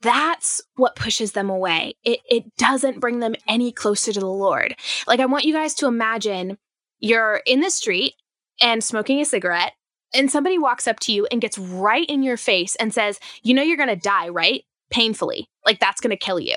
[0.00, 1.94] that's what pushes them away.
[2.04, 4.74] It, it doesn't bring them any closer to the Lord.
[5.06, 6.58] Like, I want you guys to imagine
[6.98, 8.14] you're in the street
[8.60, 9.72] and smoking a cigarette,
[10.14, 13.54] and somebody walks up to you and gets right in your face and says, You
[13.54, 14.64] know, you're going to die, right?
[14.90, 15.48] Painfully.
[15.64, 16.56] Like, that's going to kill you.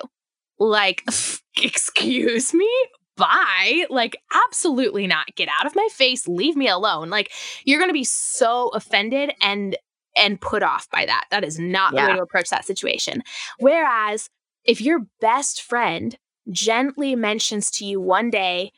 [0.60, 1.04] Like,
[1.58, 2.70] excuse me?
[3.18, 3.86] Bye.
[3.90, 5.36] Like, absolutely not.
[5.36, 6.28] Get out of my face.
[6.28, 7.10] Leave me alone.
[7.10, 7.32] Like,
[7.64, 9.78] you're going to be so offended and
[10.18, 11.26] and put off by that.
[11.30, 12.06] That is not yeah.
[12.06, 13.22] the way to approach that situation.
[13.60, 14.30] Whereas
[14.64, 16.18] if your best friend
[16.52, 18.72] gently mentions to you one day,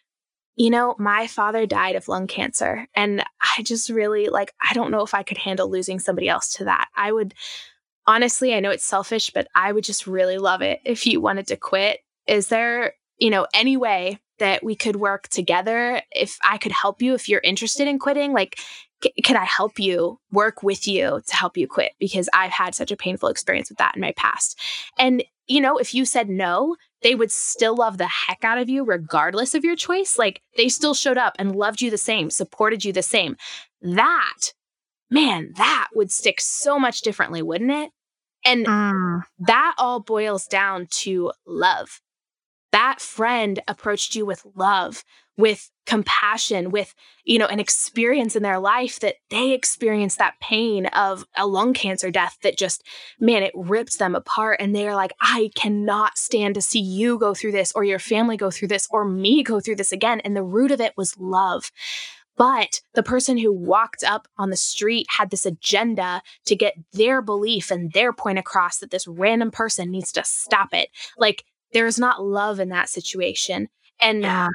[0.56, 2.88] you know, my father died of lung cancer.
[2.96, 6.54] And I just really like, I don't know if I could handle losing somebody else
[6.54, 6.88] to that.
[6.96, 7.36] I would,
[8.08, 11.48] honestly, I know it's selfish, but I would just really love it if you wanted
[11.48, 12.00] to quit.
[12.26, 16.02] Is there, you know, any way that we could work together?
[16.12, 18.60] If I could help you, if you're interested in quitting, like,
[19.04, 21.94] c- can I help you work with you to help you quit?
[22.00, 24.60] Because I've had such a painful experience with that in my past.
[24.98, 28.70] And, you know, if you said no, they would still love the heck out of
[28.70, 30.18] you regardless of your choice.
[30.18, 33.38] Like they still showed up and loved you the same, supported you the same.
[33.82, 34.54] That,
[35.10, 37.92] man, that would stick so much differently, wouldn't it?
[38.46, 39.22] And mm.
[39.40, 42.02] that all boils down to love.
[42.72, 45.04] That friend approached you with love,
[45.38, 46.94] with compassion with
[47.24, 51.74] you know an experience in their life that they experienced that pain of a lung
[51.74, 52.84] cancer death that just
[53.20, 54.60] man it rips them apart.
[54.60, 58.36] And they're like i cannot stand to see you go through this or your family
[58.36, 60.20] go through this or me go through this again.
[60.22, 61.72] And the root of it was love.
[62.36, 67.20] But the person who walked up on the street had this agenda to get their
[67.22, 70.90] belief and their point across that this random person needs to stop it.
[71.18, 73.68] Like there's not love in that situation
[74.00, 74.48] and yeah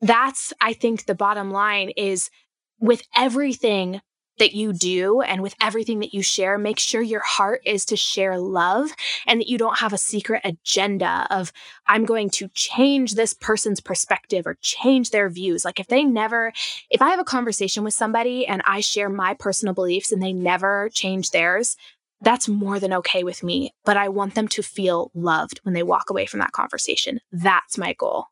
[0.00, 2.30] that's, I think, the bottom line is
[2.78, 4.00] with everything
[4.38, 7.96] that you do and with everything that you share, make sure your heart is to
[7.96, 8.90] share love
[9.26, 11.52] and that you don't have a secret agenda of,
[11.86, 15.64] I'm going to change this person's perspective or change their views.
[15.64, 16.52] Like, if they never,
[16.90, 20.34] if I have a conversation with somebody and I share my personal beliefs and they
[20.34, 21.78] never change theirs,
[22.20, 23.72] that's more than okay with me.
[23.84, 27.20] But I want them to feel loved when they walk away from that conversation.
[27.30, 28.26] That's my goal.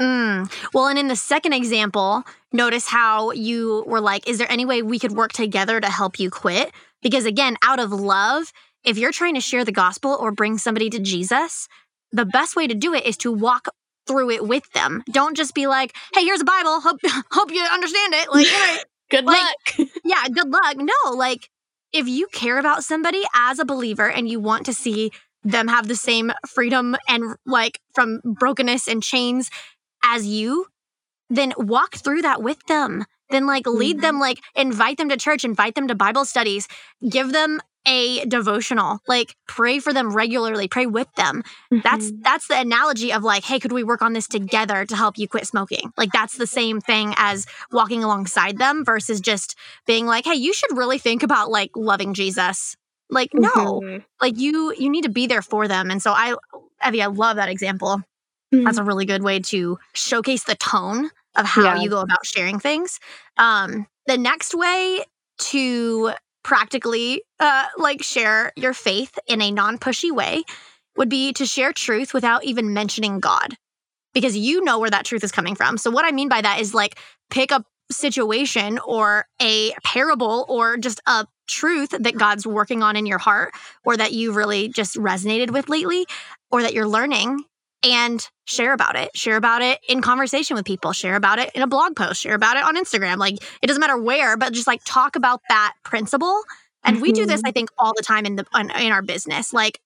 [0.00, 0.52] Mm.
[0.74, 2.22] Well, and in the second example,
[2.52, 6.20] notice how you were like, is there any way we could work together to help
[6.20, 6.70] you quit?
[7.02, 8.52] Because again, out of love,
[8.84, 11.68] if you're trying to share the gospel or bring somebody to Jesus,
[12.12, 13.68] the best way to do it is to walk
[14.06, 15.02] through it with them.
[15.10, 16.80] Don't just be like, hey, here's a Bible.
[16.80, 17.00] Hope,
[17.30, 18.30] hope you understand it.
[18.30, 18.46] Like,
[19.10, 19.42] good like,
[19.78, 19.88] luck.
[20.04, 20.76] yeah, good luck.
[20.76, 21.48] No, like,
[21.92, 25.10] if you care about somebody as a believer and you want to see
[25.42, 29.50] them have the same freedom and like from brokenness and chains
[30.04, 30.66] as you,
[31.30, 33.04] then walk through that with them.
[33.30, 34.02] Then like lead mm-hmm.
[34.02, 36.68] them, like invite them to church, invite them to Bible studies,
[37.08, 41.80] give them a devotional like pray for them regularly pray with them mm-hmm.
[41.82, 45.18] that's that's the analogy of like hey could we work on this together to help
[45.18, 49.56] you quit smoking like that's the same thing as walking alongside them versus just
[49.86, 52.76] being like hey you should really think about like loving jesus
[53.08, 53.98] like no mm-hmm.
[54.20, 56.34] like you you need to be there for them and so i
[56.86, 58.02] evie i love that example
[58.54, 58.64] Mm-hmm.
[58.64, 61.80] That's a really good way to showcase the tone of how Yeah.
[61.80, 63.00] you go about sharing things.
[63.36, 65.04] Um, the next way
[65.38, 66.12] to
[66.46, 70.44] practically uh, like share your faith in a non-pushy way
[70.96, 73.56] would be to share truth without even mentioning God
[74.14, 75.76] because you know where that truth is coming from.
[75.76, 80.76] So what I mean by that is like pick a situation or a parable or
[80.76, 83.52] just a truth that God's working on in your heart
[83.84, 86.06] or that you've really just resonated with lately
[86.52, 87.42] or that you're learning
[87.86, 89.16] and share about it.
[89.16, 92.34] Share about it in conversation with people, share about it in a blog post, share
[92.34, 93.18] about it on Instagram.
[93.18, 96.42] Like it doesn't matter where, but just like talk about that principle.
[96.84, 99.52] And we do this I think all the time in the in, in our business.
[99.52, 99.80] Like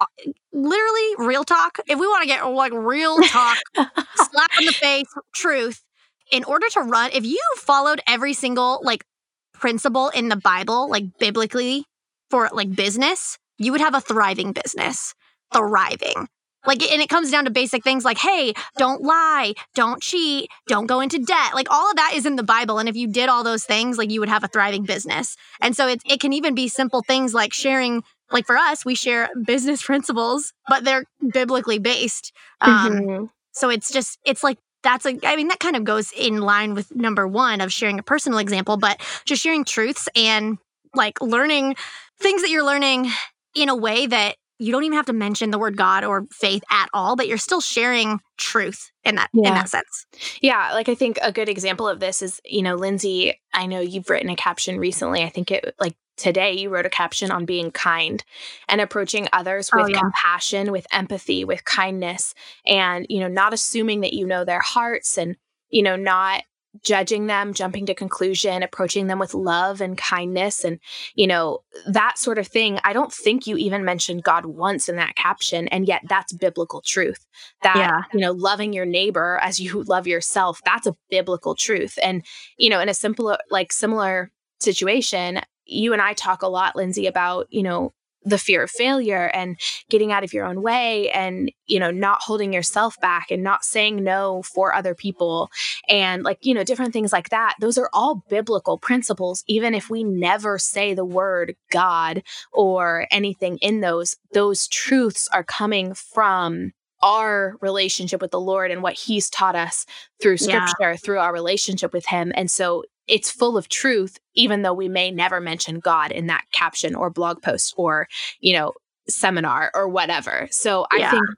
[0.00, 0.06] uh,
[0.52, 1.78] literally real talk.
[1.86, 5.82] If we want to get like real talk, slap in the face, truth,
[6.30, 9.04] in order to run, if you followed every single like
[9.52, 11.86] principle in the Bible, like biblically
[12.30, 15.14] for like business, you would have a thriving business.
[15.52, 16.28] Thriving.
[16.66, 20.86] Like, and it comes down to basic things like, hey, don't lie, don't cheat, don't
[20.86, 21.54] go into debt.
[21.54, 22.78] Like, all of that is in the Bible.
[22.78, 25.36] And if you did all those things, like, you would have a thriving business.
[25.60, 28.94] And so it, it can even be simple things like sharing, like for us, we
[28.94, 32.32] share business principles, but they're biblically based.
[32.60, 33.30] Um, Mhm.
[33.52, 36.74] so it's just, it's like, that's a, I mean, that kind of goes in line
[36.74, 40.58] with number one of sharing a personal example, but just sharing truths and
[40.94, 41.74] like learning
[42.20, 43.10] things that you're learning
[43.54, 46.62] in a way that you don't even have to mention the word God or faith
[46.70, 50.06] at all, but you're still sharing truth in that in that sense.
[50.40, 53.80] Yeah, like I think a good example of this is, you know, Lindsey, I know
[53.80, 55.22] you've written a caption recently.
[55.22, 58.22] I think it like today you wrote a caption on being kind
[58.68, 59.98] and approaching others Oh, with yeah.
[59.98, 62.34] compassion, with empathy, with kindness,
[62.64, 65.36] and, you know, not assuming that you know their hearts and,
[65.70, 66.44] you know, not
[66.82, 70.78] judging them, jumping to conclusion, approaching them with love and kindness and,
[71.14, 72.78] you know, that sort of thing.
[72.84, 76.80] I don't think you even mentioned God once in that caption, and yet that's biblical
[76.80, 77.24] truth
[77.62, 78.02] that Yeah.
[78.12, 82.24] you know loving your neighbor as you love yourself that's a biblical truth and
[82.58, 87.06] you know in a simple like similar situation you and i talk a lot lindsey
[87.06, 87.92] about you know
[88.24, 89.58] the fear of failure and
[89.90, 93.64] getting out of your own way and you know not holding yourself back and not
[93.64, 95.50] saying no for other people
[95.88, 99.90] and like you know different things like that those are all biblical principles even if
[99.90, 102.22] we never say the word god
[102.52, 106.72] or anything in those those truths are coming from
[107.02, 109.84] our relationship with the Lord and what He's taught us
[110.22, 110.64] through Yeah.
[110.66, 112.32] scripture, through our relationship with Him.
[112.34, 116.44] And so it's full of truth, even though we may never mention God in that
[116.52, 118.08] caption or blog post or,
[118.40, 118.72] you know,
[119.08, 120.48] seminar or whatever.
[120.50, 121.10] So I Yeah.
[121.10, 121.28] think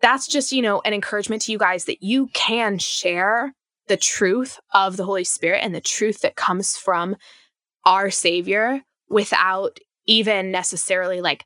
[0.00, 3.54] that's just, you know, an encouragement to you guys that you can share
[3.86, 7.16] the truth of the Holy Spirit and the truth that comes from
[7.84, 11.44] our Savior without even necessarily like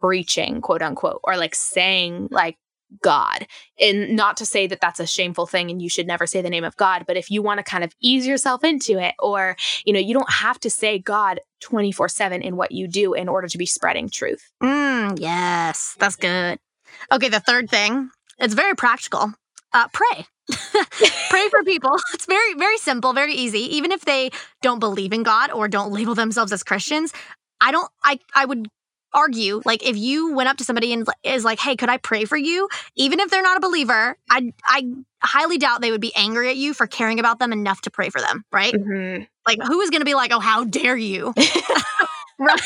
[0.00, 2.56] preaching, quote unquote, or like saying like
[3.02, 3.46] God.
[3.80, 6.50] And not to say that that's a shameful thing and you should never say the
[6.50, 9.56] name of God, but if you want to kind of ease yourself into it, or,
[9.84, 13.28] you know, you don't have to say God 24 7 in what you do in
[13.28, 14.50] order to be spreading truth.
[14.62, 16.58] Mm, yes, that's good.
[17.12, 19.32] Okay, the third thing, it's very practical.
[19.72, 20.26] Uh, pray.
[21.30, 21.96] pray for people.
[22.14, 23.76] It's very, very simple, very easy.
[23.76, 24.30] Even if they
[24.62, 27.12] don't believe in God or don't label themselves as Christians,
[27.60, 28.68] I don't, I, I would
[29.12, 32.24] argue like if you went up to somebody and is like hey could i pray
[32.24, 32.68] for you?
[32.96, 34.82] Even if they're not a believer i i
[35.22, 38.10] highly doubt they would be angry at you for caring about them enough to pray
[38.10, 38.74] for them right?
[38.74, 39.26] Mhm.
[39.46, 41.32] like who is going to be like oh how dare you?
[42.38, 42.60] Right?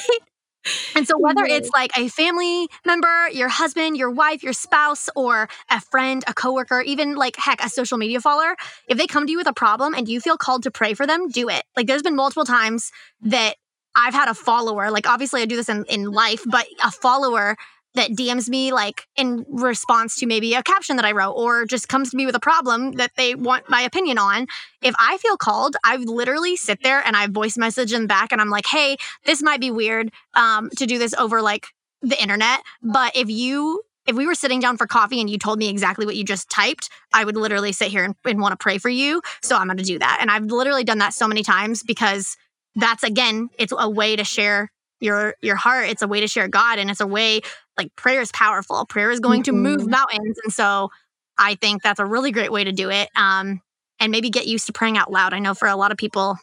[0.94, 5.48] And so whether it's like a family member your husband your wife your spouse or
[5.70, 9.32] a friend a coworker even like heck a social media follower if they come to
[9.32, 11.62] you with a problem and you feel called to pray for them do it.
[11.76, 13.54] Like there's been multiple times that
[13.96, 17.56] i've had a follower like obviously i do this in, in life but a follower
[17.94, 21.88] that DMs me like in response to maybe a caption that I wrote or just
[21.88, 24.46] comes to me with a problem that they want my opinion on.
[24.82, 28.40] If I feel called, I literally sit there and I voice message them back and
[28.40, 31.66] I'm like, hey, this might be weird um, to do this over like
[32.02, 32.60] the internet.
[32.82, 36.06] But if you if we were sitting down for coffee and you told me exactly
[36.06, 38.88] what you just typed, I would literally sit here and, and want to pray for
[38.88, 39.20] you.
[39.42, 40.18] So I'm going to do that.
[40.20, 42.36] And I've literally done that so many times because
[42.76, 45.88] that's again, it's a way to share your your heart.
[45.88, 47.40] It's a way to share God, and it's a way
[47.76, 48.86] like prayer is powerful.
[48.86, 49.90] Prayer is going to move Mhm.
[49.90, 50.90] mountains, and so
[51.38, 53.08] I think that's a really great way to do it.
[53.16, 53.60] Um,
[54.00, 55.32] and maybe get used to praying out loud.
[55.34, 56.38] I know for a lot of people,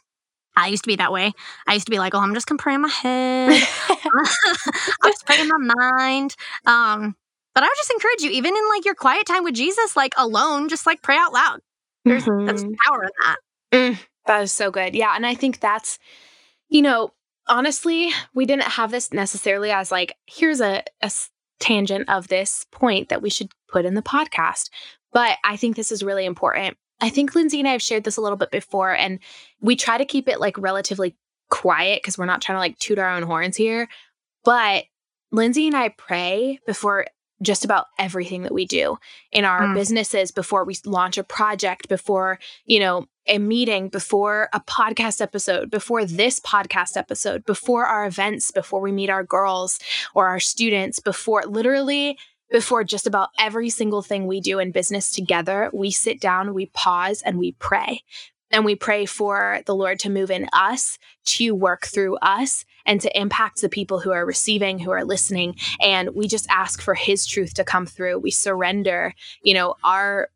[0.55, 1.33] I used to be that way.
[1.67, 3.61] I used to be like, oh, I'm just gonna pray in my head.
[5.01, 6.35] I'm just praying in my mind.
[6.65, 7.15] Um,
[7.53, 10.13] but I would just encourage you, even in like your quiet time with Jesus, like
[10.17, 11.59] alone, just like pray out loud.
[12.07, 12.75] There's that's Mhm.
[12.85, 13.37] power in that.
[13.73, 14.95] Mm, that is so good.
[14.95, 15.13] Yeah.
[15.15, 15.99] And I think that's,
[16.69, 17.13] you know,
[17.47, 21.11] honestly, we didn't have this necessarily as like, here's a, a
[21.59, 24.69] tangent of this point that we should put in the podcast.
[25.11, 28.17] But I think this is really important I think Lindsey and I have shared this
[28.17, 29.19] a little bit before, and
[29.61, 31.15] we try to keep it like relatively
[31.49, 33.87] quiet because we're not trying to like toot our own horns here.
[34.43, 34.85] But
[35.31, 37.07] Lindsey and I pray before
[37.41, 38.97] just about everything that we do
[39.31, 39.73] in our mm.
[39.75, 45.69] businesses before we launch a project, before, you know, a meeting, before a podcast episode,
[45.69, 49.79] before this podcast episode, before our events, before we meet our girls
[50.15, 52.17] or our students, before literally
[52.49, 56.67] before just about every single thing we do in business together, we sit down, we
[56.67, 58.01] pause, and we pray.
[58.51, 62.99] And we pray for the Lord to move in us, to work through us, and
[63.01, 65.55] to impact the people who are receiving, who are listening.
[65.79, 68.17] And we just ask for His truth to come through.
[68.19, 69.13] We surrender,
[69.43, 70.29] you know, our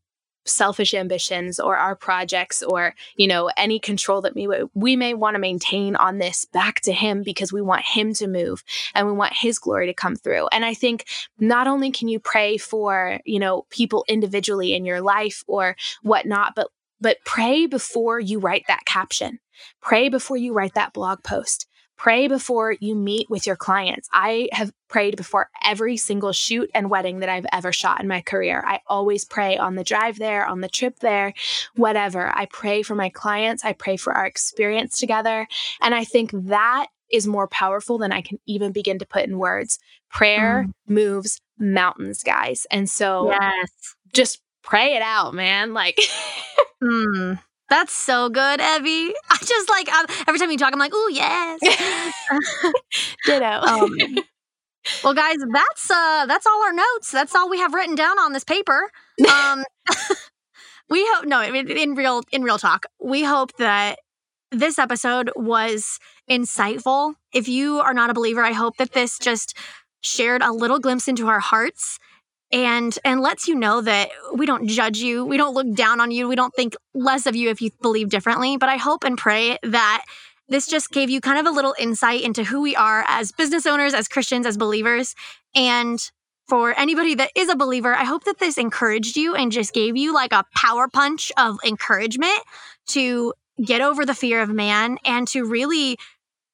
[0.46, 5.36] selfish ambitions or our projects or you know any control that we we may want
[5.36, 8.64] to maintain on this back to him because we want him to move
[8.96, 11.06] and we want his glory to come through and i think
[11.40, 16.54] not only can you pray for you know people individually in your life or whatnot
[16.56, 19.40] but but pray before you write that caption
[19.80, 21.68] pray before you write that blog post
[22.02, 24.10] Pray before you meet with your clients.
[24.12, 28.22] I have prayed before every single shoot and wedding that I've ever shot in my
[28.22, 28.64] career.
[28.66, 31.32] I always pray on the drive there, on the trip there,
[31.76, 32.36] whatever.
[32.36, 33.64] I pray for my clients.
[33.64, 35.48] I pray for our experience together.
[35.80, 39.38] And I think that is more powerful than I can even begin to put in
[39.38, 39.78] words.
[40.10, 40.74] Prayer mm.
[40.92, 42.66] moves mountains, guys.
[42.72, 43.70] And so yes.
[44.12, 45.76] just pray it out, man.
[45.76, 46.00] Like,
[46.84, 47.40] mm.
[47.72, 49.14] That's so good, Evie.
[49.32, 51.62] I just like I'm, every time you talk, I'm like, "Ooh, yes."
[53.26, 53.46] Ditto.
[53.46, 53.98] Um,
[55.06, 57.12] well, guys, that's uh, that's all our notes.
[57.12, 58.92] That's all we have written down on this paper.
[59.32, 59.64] Um,
[60.90, 64.00] we hope no, in real in real talk, we hope that
[64.52, 65.98] this episode was
[66.30, 67.14] insightful.
[67.34, 69.58] If you are not a believer, I hope that this just
[70.02, 72.00] shared a little glimpse into our hearts
[72.52, 76.12] and and lets you know that we don't judge you we don't look down on
[76.12, 78.58] you we don't think less of you if you believe differently.
[78.58, 80.04] But i hope and pray that
[80.50, 83.66] this just gave you kind of a little insight into who we are as business
[83.66, 85.16] owners as christians as believers.
[85.56, 86.00] And
[86.48, 89.96] for anybody that is a believer i hope that this encouraged you and just gave
[89.96, 92.40] you like a power punch of encouragement
[92.88, 93.34] to
[93.64, 95.98] get over the fear of man and to really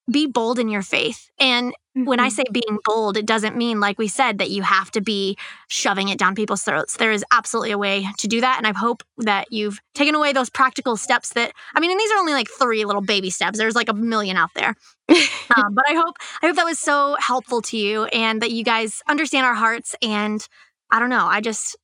[0.10, 1.74] be bold in your faith and
[2.06, 2.36] when I mm-hmm.
[2.36, 5.38] say being bold, it doesn't mean, like we said, that you have to be
[5.68, 6.98] shoving it down people's throats.
[6.98, 8.58] There is absolutely a way to do that.
[8.58, 12.12] And I hope that you've taken away those practical steps that, I mean, and these
[12.12, 13.58] are only like three little baby steps.
[13.58, 14.76] There's like a million out there.
[15.10, 18.64] um, but I hope, I hope that was so helpful to you and that you
[18.64, 19.96] guys understand our hearts.
[20.02, 20.46] And
[20.92, 21.76] I don't know, I just,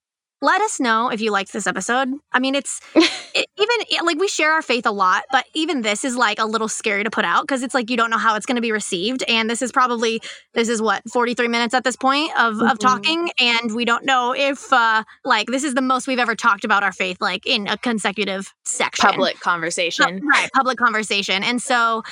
[0.44, 2.10] let us know if you liked this episode.
[2.34, 6.04] I mean, it's it, even like we share our faith a lot, but even this
[6.04, 8.36] is like a little scary to put out because it's like you don't know how
[8.36, 9.24] it's going to be received.
[9.30, 10.22] And this is probably
[10.54, 12.68] this is what 43 minutes at this point of mm-hmm.
[12.68, 16.36] of talking, and we don't know if uh like this is the most we've ever
[16.36, 20.50] talked about our faith like in a consecutive section, public conversation, right?
[20.54, 22.04] Public conversation, and so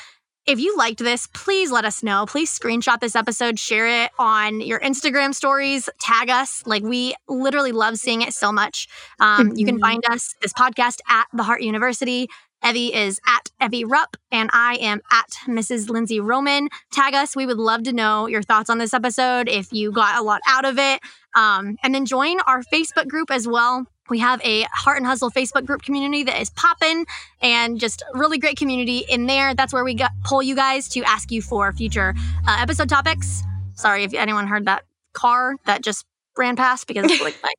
[0.46, 2.26] if you liked this, please let us know.
[2.26, 6.64] Please screenshot this episode, share it on your Instagram stories, tag us.
[6.66, 8.88] Like, we literally love seeing it so much.
[9.20, 9.58] Um, mm-hmm.
[9.58, 9.82] You can mm-hmm.
[9.82, 12.28] find us, this podcast, at The Heart University.
[12.64, 15.90] Evie is at Evie Rupp, and I am at Mrs.
[15.90, 16.70] Lindsey Roman.
[16.92, 17.36] Tag us.
[17.36, 20.42] We would love to know your thoughts on this episode, if you got a lot
[20.48, 21.02] out of it.
[21.36, 23.86] Um, and then join our Facebook group as well.
[24.10, 27.06] We have a Heart and Hustle Facebook group community that is popping
[27.42, 29.54] and just really great community in there.
[29.54, 32.14] That's where we got, pull you guys to ask you for future
[32.46, 33.44] uh, episode topics.
[33.76, 36.06] Sorry if anyone heard that car that just
[36.38, 37.54] ran past because like my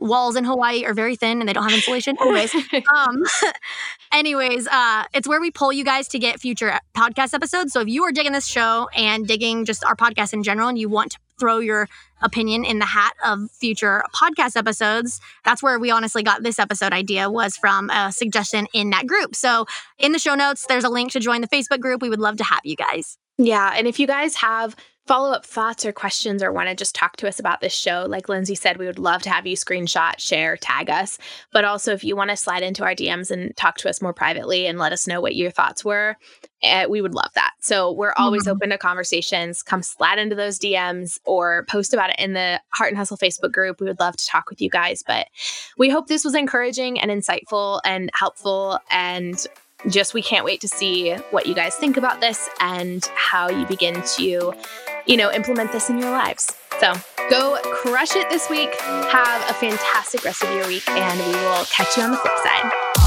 [0.00, 2.16] walls in Hawaii are very thin and they don't have insulation.
[2.20, 2.54] Anyways,
[2.96, 3.22] um,
[4.12, 7.72] anyways, uh, it's where we pull you guys to get future podcast episodes.
[7.72, 10.78] So if you are digging this show and digging just our podcast in general, and
[10.78, 11.88] you want to throw your
[12.22, 16.92] opinion in the hat of future podcast episodes, that's where we honestly got this episode
[16.92, 19.34] idea was from a suggestion in that group.
[19.34, 19.66] So
[19.98, 22.02] in the show notes, there's a link to join the Facebook group.
[22.02, 23.18] We would love to have you guys.
[23.38, 23.72] Yeah.
[23.74, 24.76] And if you guys have
[25.06, 28.06] follow up thoughts or questions or want to just talk to us about this show,
[28.08, 31.18] like Lindsey said, we would love to have you screenshot, share, tag us.
[31.52, 34.12] But also, if you want to slide into our DMs and talk to us more
[34.12, 36.16] privately and let us know what your thoughts were,
[36.62, 37.52] uh, we would love that.
[37.60, 38.52] So we're always mm-hmm.
[38.52, 39.62] open to conversations.
[39.62, 43.52] Come slide into those DMs or post about it in the Heart and Hustle Facebook
[43.52, 43.80] group.
[43.80, 45.02] We would love to talk with you guys.
[45.04, 45.28] But
[45.78, 48.78] we hope this was encouraging and insightful and helpful.
[48.90, 49.44] And
[49.88, 53.64] just we can't wait to see what you guys think about this and how you
[53.66, 54.52] begin to
[55.10, 56.56] you know, implement this in your lives.
[56.78, 56.94] So
[57.28, 58.72] go crush it this week.
[58.80, 62.38] Have a fantastic rest of your week, and we will catch you on the flip
[62.44, 62.99] side.